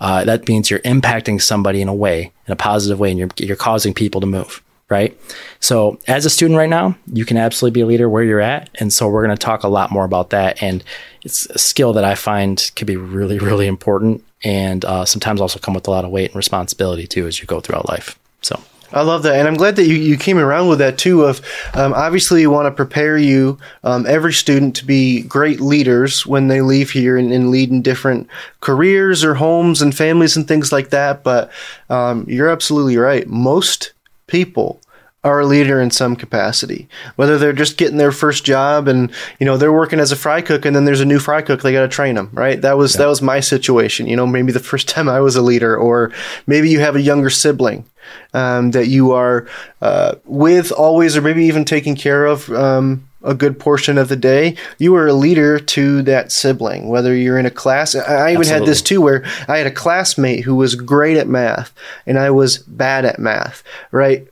Uh, 0.00 0.24
that 0.24 0.48
means 0.48 0.70
you're 0.70 0.80
impacting 0.80 1.40
somebody 1.40 1.82
in 1.82 1.88
a 1.88 1.94
way, 1.94 2.32
in 2.46 2.52
a 2.52 2.56
positive 2.56 2.98
way, 2.98 3.10
and 3.10 3.18
you're 3.18 3.28
you're 3.36 3.56
causing 3.56 3.92
people 3.92 4.20
to 4.22 4.26
move. 4.26 4.62
Right. 4.88 5.16
So 5.60 6.00
as 6.08 6.26
a 6.26 6.30
student 6.30 6.58
right 6.58 6.68
now, 6.68 6.96
you 7.12 7.24
can 7.24 7.36
absolutely 7.36 7.78
be 7.78 7.82
a 7.82 7.86
leader 7.86 8.08
where 8.08 8.24
you're 8.24 8.40
at, 8.40 8.70
and 8.80 8.92
so 8.92 9.08
we're 9.08 9.24
going 9.24 9.36
to 9.36 9.46
talk 9.46 9.62
a 9.62 9.68
lot 9.68 9.92
more 9.92 10.04
about 10.04 10.30
that. 10.30 10.60
And 10.62 10.82
it's 11.22 11.46
a 11.46 11.58
skill 11.58 11.92
that 11.92 12.04
I 12.04 12.16
find 12.16 12.70
can 12.74 12.86
be 12.86 12.96
really, 12.96 13.38
really 13.38 13.66
important, 13.66 14.24
and 14.42 14.84
uh, 14.84 15.04
sometimes 15.04 15.40
also 15.40 15.60
come 15.60 15.74
with 15.74 15.86
a 15.86 15.90
lot 15.90 16.04
of 16.04 16.10
weight 16.10 16.30
and 16.30 16.36
responsibility 16.36 17.06
too 17.06 17.26
as 17.26 17.38
you 17.38 17.46
go 17.46 17.60
throughout 17.60 17.88
life. 17.88 18.18
So 18.42 18.60
I 18.92 19.02
love 19.02 19.22
that, 19.22 19.36
and 19.36 19.46
I'm 19.46 19.54
glad 19.54 19.76
that 19.76 19.86
you, 19.86 19.94
you 19.94 20.16
came 20.16 20.38
around 20.38 20.68
with 20.68 20.80
that 20.80 20.98
too. 20.98 21.24
Of 21.24 21.40
um, 21.74 21.92
obviously, 21.94 22.40
you 22.40 22.50
want 22.50 22.66
to 22.66 22.72
prepare 22.72 23.16
you, 23.16 23.58
um, 23.84 24.04
every 24.06 24.32
student, 24.32 24.74
to 24.76 24.84
be 24.84 25.22
great 25.22 25.60
leaders 25.60 26.26
when 26.26 26.48
they 26.48 26.60
leave 26.60 26.90
here 26.90 27.16
and, 27.16 27.32
and 27.32 27.50
lead 27.50 27.70
in 27.70 27.82
different 27.82 28.28
careers 28.60 29.22
or 29.22 29.34
homes 29.34 29.80
and 29.80 29.96
families 29.96 30.36
and 30.36 30.48
things 30.48 30.72
like 30.72 30.90
that. 30.90 31.22
But 31.22 31.50
um, 31.88 32.24
you're 32.28 32.48
absolutely 32.50 32.96
right. 32.96 33.26
Most 33.28 33.92
people 34.26 34.80
are 35.22 35.40
a 35.40 35.46
leader 35.46 35.80
in 35.80 35.90
some 35.90 36.16
capacity, 36.16 36.88
whether 37.16 37.36
they're 37.36 37.52
just 37.52 37.76
getting 37.76 37.98
their 37.98 38.12
first 38.12 38.42
job 38.44 38.88
and 38.88 39.12
you 39.38 39.44
know 39.44 39.56
they're 39.56 39.72
working 39.72 40.00
as 40.00 40.12
a 40.12 40.16
fry 40.16 40.40
cook, 40.40 40.64
and 40.64 40.74
then 40.74 40.86
there's 40.86 41.00
a 41.00 41.06
new 41.06 41.18
fry 41.18 41.42
cook, 41.42 41.60
they 41.60 41.72
got 41.72 41.82
to 41.82 41.88
train 41.88 42.14
them. 42.14 42.30
Right? 42.32 42.60
That 42.60 42.78
was 42.78 42.94
that 42.94 43.06
was 43.06 43.20
my 43.20 43.40
situation. 43.40 44.06
You 44.06 44.16
know, 44.16 44.26
maybe 44.26 44.52
the 44.52 44.60
first 44.60 44.88
time 44.94 45.08
I 45.08 45.20
was 45.20 45.36
a 45.36 45.42
leader, 45.42 45.76
or 45.76 46.12
maybe 46.46 46.70
you 46.70 46.80
have 46.80 46.96
a 46.96 47.02
younger 47.02 47.30
sibling 47.30 47.84
um, 48.32 48.70
that 48.70 48.88
you 48.88 49.12
are 49.12 49.46
uh, 49.82 50.14
with 50.24 50.72
always, 50.72 51.16
or 51.16 51.22
maybe 51.22 51.44
even 51.44 51.64
taking 51.64 51.96
care 51.96 52.26
of. 52.26 52.50
Um, 52.50 53.06
a 53.22 53.34
good 53.34 53.58
portion 53.58 53.98
of 53.98 54.08
the 54.08 54.16
day, 54.16 54.56
you 54.78 54.94
are 54.94 55.06
a 55.06 55.12
leader 55.12 55.58
to 55.58 56.00
that 56.00 56.32
sibling, 56.32 56.88
whether 56.88 57.14
you're 57.14 57.38
in 57.38 57.44
a 57.44 57.50
class. 57.50 57.94
I 57.94 58.30
I 58.30 58.32
even 58.32 58.46
had 58.46 58.64
this 58.64 58.80
too, 58.80 59.02
where 59.02 59.26
I 59.46 59.58
had 59.58 59.66
a 59.66 59.70
classmate 59.70 60.44
who 60.44 60.54
was 60.54 60.74
great 60.74 61.18
at 61.18 61.28
math 61.28 61.70
and 62.06 62.18
I 62.18 62.30
was 62.30 62.56
bad 62.56 63.04
at 63.04 63.18
math, 63.18 63.62
right? 63.90 64.26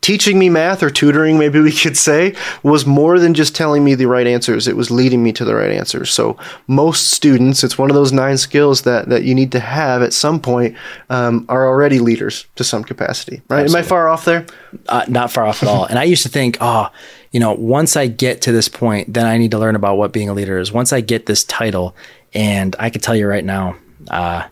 Teaching 0.00 0.38
me 0.38 0.48
math 0.48 0.82
or 0.82 0.90
tutoring, 0.90 1.38
maybe 1.38 1.60
we 1.60 1.72
could 1.72 1.96
say, 1.96 2.34
was 2.62 2.86
more 2.86 3.18
than 3.18 3.34
just 3.34 3.54
telling 3.54 3.84
me 3.84 3.94
the 3.94 4.06
right 4.06 4.26
answers. 4.26 4.68
It 4.68 4.76
was 4.76 4.90
leading 4.90 5.22
me 5.22 5.32
to 5.32 5.44
the 5.44 5.54
right 5.54 5.70
answers. 5.70 6.12
So 6.12 6.36
most 6.66 7.10
students, 7.10 7.64
it's 7.64 7.78
one 7.78 7.90
of 7.90 7.94
those 7.94 8.12
nine 8.12 8.38
skills 8.38 8.82
that, 8.82 9.08
that 9.08 9.24
you 9.24 9.34
need 9.34 9.52
to 9.52 9.60
have 9.60 10.02
at 10.02 10.12
some 10.12 10.40
point, 10.40 10.76
um, 11.10 11.46
are 11.48 11.66
already 11.66 11.98
leaders 11.98 12.46
to 12.56 12.64
some 12.64 12.84
capacity, 12.84 13.42
right? 13.48 13.68
Am 13.68 13.74
I 13.74 13.82
far 13.82 14.08
off 14.08 14.24
there? 14.24 14.46
uh, 14.88 15.04
not 15.08 15.30
far 15.30 15.46
off 15.46 15.62
at 15.62 15.68
all. 15.68 15.84
And 15.84 15.98
I 15.98 16.04
used 16.04 16.22
to 16.22 16.28
think, 16.28 16.58
oh, 16.60 16.88
you 17.32 17.40
know, 17.40 17.52
once 17.52 17.96
I 17.96 18.06
get 18.06 18.42
to 18.42 18.52
this 18.52 18.68
point, 18.68 19.12
then 19.12 19.26
I 19.26 19.38
need 19.38 19.50
to 19.50 19.58
learn 19.58 19.76
about 19.76 19.96
what 19.96 20.12
being 20.12 20.28
a 20.28 20.34
leader 20.34 20.58
is. 20.58 20.72
Once 20.72 20.92
I 20.92 21.00
get 21.00 21.26
this 21.26 21.44
title, 21.44 21.94
and 22.34 22.74
I 22.78 22.90
can 22.90 23.00
tell 23.00 23.16
you 23.16 23.26
right 23.26 23.44
now, 23.44 23.76
uh, 24.10 24.46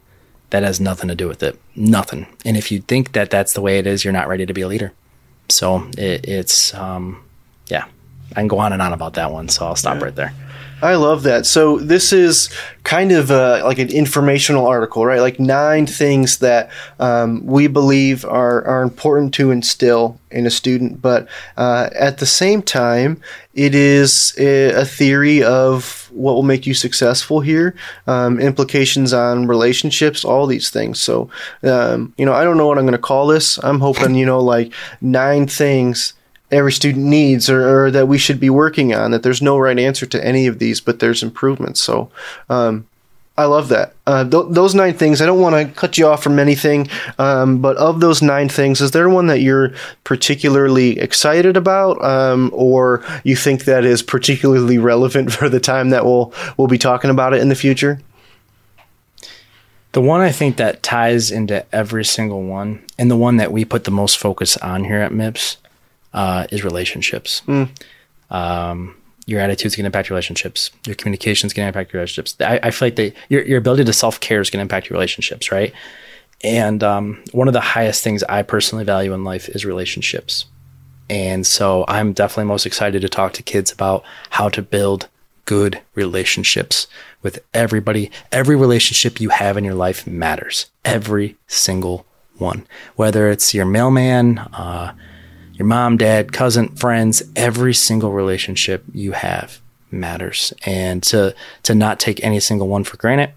that 0.51 0.63
has 0.63 0.81
nothing 0.81 1.09
to 1.09 1.15
do 1.15 1.29
with 1.29 1.43
it. 1.43 1.59
Nothing. 1.75 2.27
And 2.45 2.57
if 2.57 2.71
you 2.71 2.81
think 2.81 3.13
that 3.13 3.31
that's 3.31 3.53
the 3.53 3.61
way 3.61 3.79
it 3.79 3.87
is, 3.87 4.05
you're 4.05 4.13
not 4.13 4.29
ready 4.29 4.47
to 4.47 4.55
be 4.55 4.63
a 4.63 4.69
leader. 4.69 4.93
So 5.49 5.89
it, 5.97 6.29
it's, 6.29 6.75
um, 6.75 7.23
yeah, 7.69 7.87
I 8.33 8.35
can 8.35 8.49
go 8.49 8.59
on 8.59 8.73
and 8.73 8.83
on 8.83 8.93
about 8.93 9.15
that 9.15 9.31
one. 9.31 9.49
So 9.49 9.67
I'll 9.67 9.77
stop 9.77 10.03
right 10.03 10.15
there. 10.15 10.33
I 10.83 10.97
love 10.97 11.23
that. 11.23 11.47
So 11.47 11.79
this 11.79 12.13
is 12.13 12.51
kind 12.85 13.11
of 13.11 13.31
uh, 13.31 13.63
like 13.65 13.79
an 13.79 13.89
informational 13.89 14.67
article, 14.67 15.07
right? 15.07 15.21
Like 15.21 15.41
nine 15.41 15.87
things 15.87 16.39
that 16.39 16.71
um, 17.01 17.45
we 17.47 17.67
believe 17.67 18.27
are 18.27 18.63
are 18.67 18.83
important 18.83 19.33
to 19.35 19.51
instill 19.51 20.21
in 20.31 20.47
a 20.47 20.51
student, 20.51 21.01
but 21.01 21.29
uh, 21.57 21.89
at 21.95 22.19
the 22.19 22.27
same 22.27 22.61
time, 22.61 23.23
it 23.55 23.75
is 23.75 24.35
a, 24.39 24.85
theory 24.85 25.43
of 25.43 26.11
what 26.13 26.35
will 26.35 26.43
make 26.43 26.67
you 26.67 26.75
successful 26.75 27.41
here, 27.41 27.75
um, 28.07 28.39
implications 28.39 29.15
on 29.15 29.47
relationships, 29.47 30.27
all 30.27 30.47
these 30.47 30.69
things. 30.69 31.01
So, 31.01 31.31
um, 31.63 32.13
you 32.19 32.27
know, 32.27 32.35
I 32.35 32.45
don't 32.45 32.59
know 32.59 32.67
what 32.67 32.77
I'm 32.77 32.85
going 32.85 32.93
to 32.93 32.99
call 32.99 33.29
this. 33.29 33.59
I'm 33.65 33.81
hoping, 33.81 34.15
you 34.15 34.27
know, 34.27 34.41
like 34.41 34.75
nine 35.01 35.47
things 35.47 36.13
every 36.51 36.73
student 36.73 37.05
needs 37.05 37.51
or, 37.51 37.87
or 37.87 37.91
that 37.91 38.09
we 38.09 38.19
should 38.19 38.39
be 38.39 38.51
working 38.51 38.95
on 38.95 39.11
that 39.11 39.23
there's 39.23 39.43
no 39.43 39.59
right 39.59 39.79
answer 39.79 40.07
to 40.07 40.25
any 40.25 40.47
of 40.47 40.59
these 40.59 40.81
but 40.81 41.01
there's 41.01 41.23
improvements. 41.23 41.81
So 41.81 42.11
um, 42.49 42.87
i 43.39 43.45
love 43.45 43.69
that. 43.69 43.95
Uh, 44.07 44.25
th- 44.25 44.47
those 44.51 44.75
nine 44.75 44.95
things 44.95 45.21
i 45.21 45.27
don't 45.27 45.41
want 45.41 45.55
to 45.55 45.75
cut 45.79 45.99
you 45.99 46.07
off 46.07 46.23
from 46.23 46.39
anything 46.39 46.89
um, 47.19 47.61
but 47.61 47.77
of 47.77 48.01
those 48.01 48.23
nine 48.23 48.49
things 48.49 48.81
is 48.81 48.93
there 48.93 49.09
one 49.09 49.27
that 49.27 49.41
you're 49.41 49.75
particularly 50.05 50.99
excited 50.99 51.57
about 51.57 52.03
um, 52.03 52.51
or 52.55 53.05
you 53.25 53.37
think 53.37 53.65
that 53.65 53.85
is 53.85 54.03
particularly 54.03 54.79
relevant 54.79 55.33
for 55.39 55.49
the 55.49 55.61
time 55.61 55.91
that 55.91 56.05
we'll 56.05 56.33
we'll 56.57 56.69
be 56.69 56.79
talking 56.79 57.11
about 57.11 57.35
it 57.35 57.43
in 57.43 57.49
the 57.49 57.55
future? 57.55 58.01
The 59.97 60.03
one 60.03 60.21
I 60.21 60.31
think 60.31 60.59
that 60.59 60.83
ties 60.83 61.31
into 61.31 61.65
every 61.75 62.05
single 62.05 62.43
one, 62.43 62.85
and 62.99 63.11
the 63.11 63.17
one 63.17 63.39
that 63.39 63.51
we 63.51 63.65
put 63.65 63.85
the 63.85 63.91
most 63.91 64.19
focus 64.19 64.59
on 64.59 64.85
here 64.85 65.01
at 65.01 65.11
MIPS, 65.11 65.57
uh, 66.17 66.47
is 66.51 66.65
relationships. 66.65 67.43
Um, 68.31 68.97
your 69.27 69.41
attitude's 69.41 69.77
can 69.77 69.87
impact 69.87 70.09
relationships. 70.09 70.71
Your 70.87 70.95
communication's 70.97 71.53
can 71.53 71.67
impact 71.67 71.93
your 71.93 72.01
relationships. 72.01 72.37
I, 72.41 72.59
I 72.63 72.71
feel 72.71 72.87
like 72.87 72.97
they, 72.97 73.13
your 73.29 73.43
your 73.45 73.59
ability 73.59 73.85
to 73.85 73.93
self 73.93 74.19
care 74.19 74.41
is 74.41 74.51
going 74.51 74.59
to 74.59 74.63
impact 74.63 74.89
your 74.89 74.97
relationships, 74.97 75.53
right? 75.53 75.73
And 76.43 76.83
um, 76.83 77.23
one 77.33 77.49
of 77.49 77.55
the 77.55 77.61
highest 77.61 78.03
things 78.03 78.23
I 78.25 78.43
personally 78.43 78.85
value 78.85 79.13
in 79.13 79.25
life 79.25 79.49
is 79.49 79.65
relationships. 79.65 80.47
And 81.09 81.47
so 81.47 81.85
I'm 81.89 82.13
definitely 82.13 82.45
most 82.45 82.67
excited 82.67 83.03
to 83.03 83.09
talk 83.09 83.33
to 83.35 83.43
kids 83.43 83.73
about 83.73 84.05
how 84.31 84.49
to 84.51 84.61
build 84.61 85.09
good 85.45 85.81
relationships 85.95 86.89
with 87.23 87.43
everybody. 87.55 88.11
Every 88.33 88.57
relationship 88.57 89.21
you 89.21 89.31
have 89.31 89.57
in 89.57 89.65
your 89.65 89.75
life 89.75 90.07
matters. 90.07 90.67
Every 90.85 91.37
single 91.47 92.05
one. 92.39 92.67
Whether 92.97 93.31
it's 93.31 93.55
your 93.55 93.67
mailman, 93.67 94.39
uh, 94.39 94.93
your 95.57 95.67
mom, 95.67 95.97
dad, 95.97 96.33
cousin, 96.33 96.69
friends, 96.77 97.23
every 97.35 97.73
single 97.73 98.13
relationship 98.13 98.85
you 98.93 99.13
have 99.13 99.61
matters. 99.91 100.53
And 100.67 101.03
to 101.05 101.35
to 101.63 101.75
not 101.75 101.99
take 101.99 102.23
any 102.23 102.41
single 102.41 102.69
one 102.69 102.85
for 102.85 102.97
granted 102.99 103.33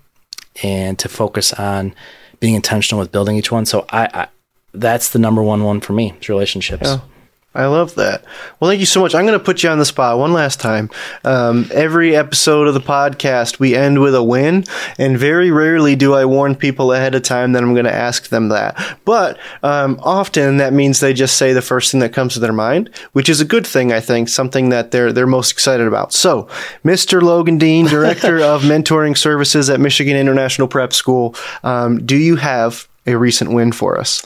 and 0.62 1.00
to 1.00 1.08
focus 1.08 1.54
on 1.54 1.96
being 2.40 2.56
intentional 2.56 3.00
with 3.00 3.12
building 3.12 3.38
each 3.38 3.52
one. 3.52 3.66
So 3.66 3.86
I, 3.90 4.10
I 4.14 4.28
that's 4.74 5.10
the 5.10 5.20
number 5.20 5.42
one 5.42 5.64
one 5.64 5.80
for 5.80 5.94
me, 5.94 6.14
is 6.20 6.28
relationships. 6.28 6.88
Yeah. 6.88 7.00
I 7.56 7.66
love 7.66 7.96
that. 7.96 8.24
Well, 8.60 8.70
thank 8.70 8.80
you 8.80 8.86
so 8.86 9.02
much. 9.02 9.16
I'm 9.16 9.26
going 9.26 9.38
to 9.38 9.44
put 9.44 9.64
you 9.64 9.70
on 9.70 9.80
the 9.80 9.86
spot 9.86 10.20
one 10.20 10.34
last 10.34 10.60
time. 10.60 10.92
Um, 11.24 11.68
every 11.74 12.16
episode 12.16 12.68
of 12.68 12.76
the 12.76 12.80
podcast, 12.80 13.58
we 13.58 13.76
end 13.76 14.00
with 14.00 14.14
a 14.14 14.22
win, 14.22 14.66
and 15.00 15.18
very 15.18 15.50
rarely 15.50 15.96
do 15.96 16.14
I 16.14 16.26
warn 16.26 16.54
people 16.54 16.94
ahead 16.94 17.16
of 17.16 17.24
time 17.24 17.54
that 17.54 17.64
I'm 17.64 17.74
going 17.74 17.86
to 17.86 17.94
ask 17.94 18.30
them 18.30 18.50
that. 18.50 19.00
But 19.04 19.40
um, 19.64 20.00
often 20.04 20.58
that 20.58 20.74
means 20.74 21.00
they 21.00 21.12
just 21.12 21.38
say 21.38 21.52
the 21.54 21.64
first 21.64 21.92
thing 21.92 22.02
that 22.02 22.14
comes 22.14 22.36
to 22.36 22.40
their 22.40 22.54
mind, 22.54 22.92
which 23.14 23.30
is 23.30 23.42
a 23.42 23.46
good 23.46 23.66
thing, 23.66 23.92
I 23.92 24.00
think, 24.00 24.30
something 24.30 24.70
that 24.70 24.92
they're 24.92 25.12
they're 25.12 25.26
most 25.26 25.52
excited 25.52 25.88
about. 25.88 26.14
So, 26.14 26.44
Mr. 26.86 27.20
Logan 27.20 27.58
Dean, 27.58 27.88
Director 27.88 28.40
of 28.44 28.62
Mentoring 28.62 29.18
Services 29.18 29.72
at 29.72 29.80
Michigan 29.80 30.16
International 30.16 30.68
Prep 30.68 30.94
School, 30.94 31.34
um, 31.64 32.06
do 32.06 32.16
you 32.16 32.36
have 32.36 32.88
a 33.08 33.18
recent 33.18 33.52
win 33.52 33.72
for 33.72 34.00
us? 34.00 34.24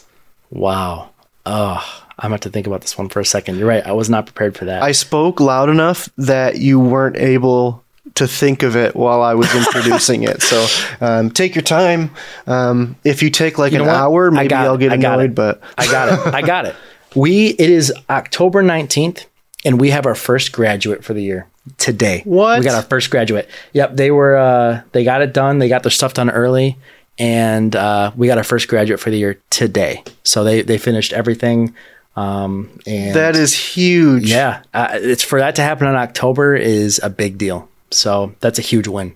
Wow. 0.50 1.12
Oh, 1.46 2.03
I'm 2.24 2.30
going 2.30 2.40
to 2.40 2.50
think 2.50 2.66
about 2.68 2.82
this 2.82 2.98
one 2.98 3.10
for 3.10 3.20
a 3.20 3.26
second. 3.26 3.58
You're 3.60 3.68
right. 3.68 3.86
I 3.86 3.92
was 3.92 4.10
not 4.10 4.26
prepared 4.26 4.58
for 4.58 4.66
that. 4.66 4.82
I 4.82 4.94
spoke 4.94 5.40
loud 5.40 5.70
enough 5.70 6.10
that 6.18 6.58
you 6.58 6.80
weren't 6.80 7.18
able 7.18 7.84
to 8.16 8.28
think 8.28 8.64
of 8.64 8.76
it 8.76 8.96
while 8.96 9.22
I 9.22 9.34
was 9.34 9.54
introducing 9.56 10.24
it. 10.24 10.42
So 10.42 10.66
um, 11.02 11.32
take 11.32 11.54
your 11.56 11.64
time. 11.64 12.12
Um, 12.48 12.96
if 13.04 13.22
you 13.22 13.30
take 13.30 13.58
like 13.58 13.74
You 13.74 13.84
an 13.84 13.90
hour, 13.90 14.32
maybe 14.32 14.54
I'll 14.54 14.78
get 14.78 14.94
annoyed. 14.94 15.32
it. 15.32 15.36
But 15.36 15.62
I 15.78 15.86
got 15.88 16.28
it. 16.28 16.34
I 16.34 16.42
got 16.42 16.66
it. 16.66 16.76
We 17.16 17.50
it 17.50 17.70
is 17.70 17.94
October 18.10 18.64
19th 18.64 19.26
and 19.64 19.80
we 19.80 19.92
have 19.92 20.08
our 20.08 20.16
first 20.16 20.52
graduate 20.52 21.04
for 21.04 21.14
the 21.14 21.22
year 21.22 21.46
today. 21.78 22.24
What? 22.26 22.58
We 22.58 22.66
got 22.66 22.74
our 22.74 22.82
first 22.82 23.12
graduate. 23.12 23.48
Yep, 23.74 23.98
they 23.98 24.10
were 24.10 24.36
uh 24.36 24.82
they 24.94 25.04
got 25.04 25.22
it 25.22 25.32
done. 25.32 25.60
They 25.60 25.70
got 25.70 25.84
their 25.84 25.92
stuff 25.92 26.16
done 26.16 26.32
early 26.32 26.76
and 27.20 27.76
uh 27.76 28.12
we 28.16 28.26
got 28.26 28.40
our 28.40 28.44
first 28.44 28.68
graduate 28.68 29.00
for 29.00 29.12
the 29.12 29.18
year 29.20 29.40
today. 29.52 30.04
So 30.24 30.44
they 30.44 30.64
they 30.64 30.80
finished 30.80 31.14
everything 31.14 31.76
um 32.16 32.70
and 32.86 33.16
that 33.16 33.36
is 33.36 33.54
huge. 33.54 34.30
yeah, 34.30 34.62
uh, 34.74 34.90
it's 34.94 35.24
for 35.24 35.40
that 35.40 35.56
to 35.56 35.62
happen 35.62 35.88
in 35.88 35.96
October 35.96 36.56
is 36.56 37.00
a 37.04 37.10
big 37.10 37.38
deal. 37.38 37.70
So 37.92 38.34
that's 38.40 38.60
a 38.60 38.62
huge 38.62 38.88
win. 38.88 39.16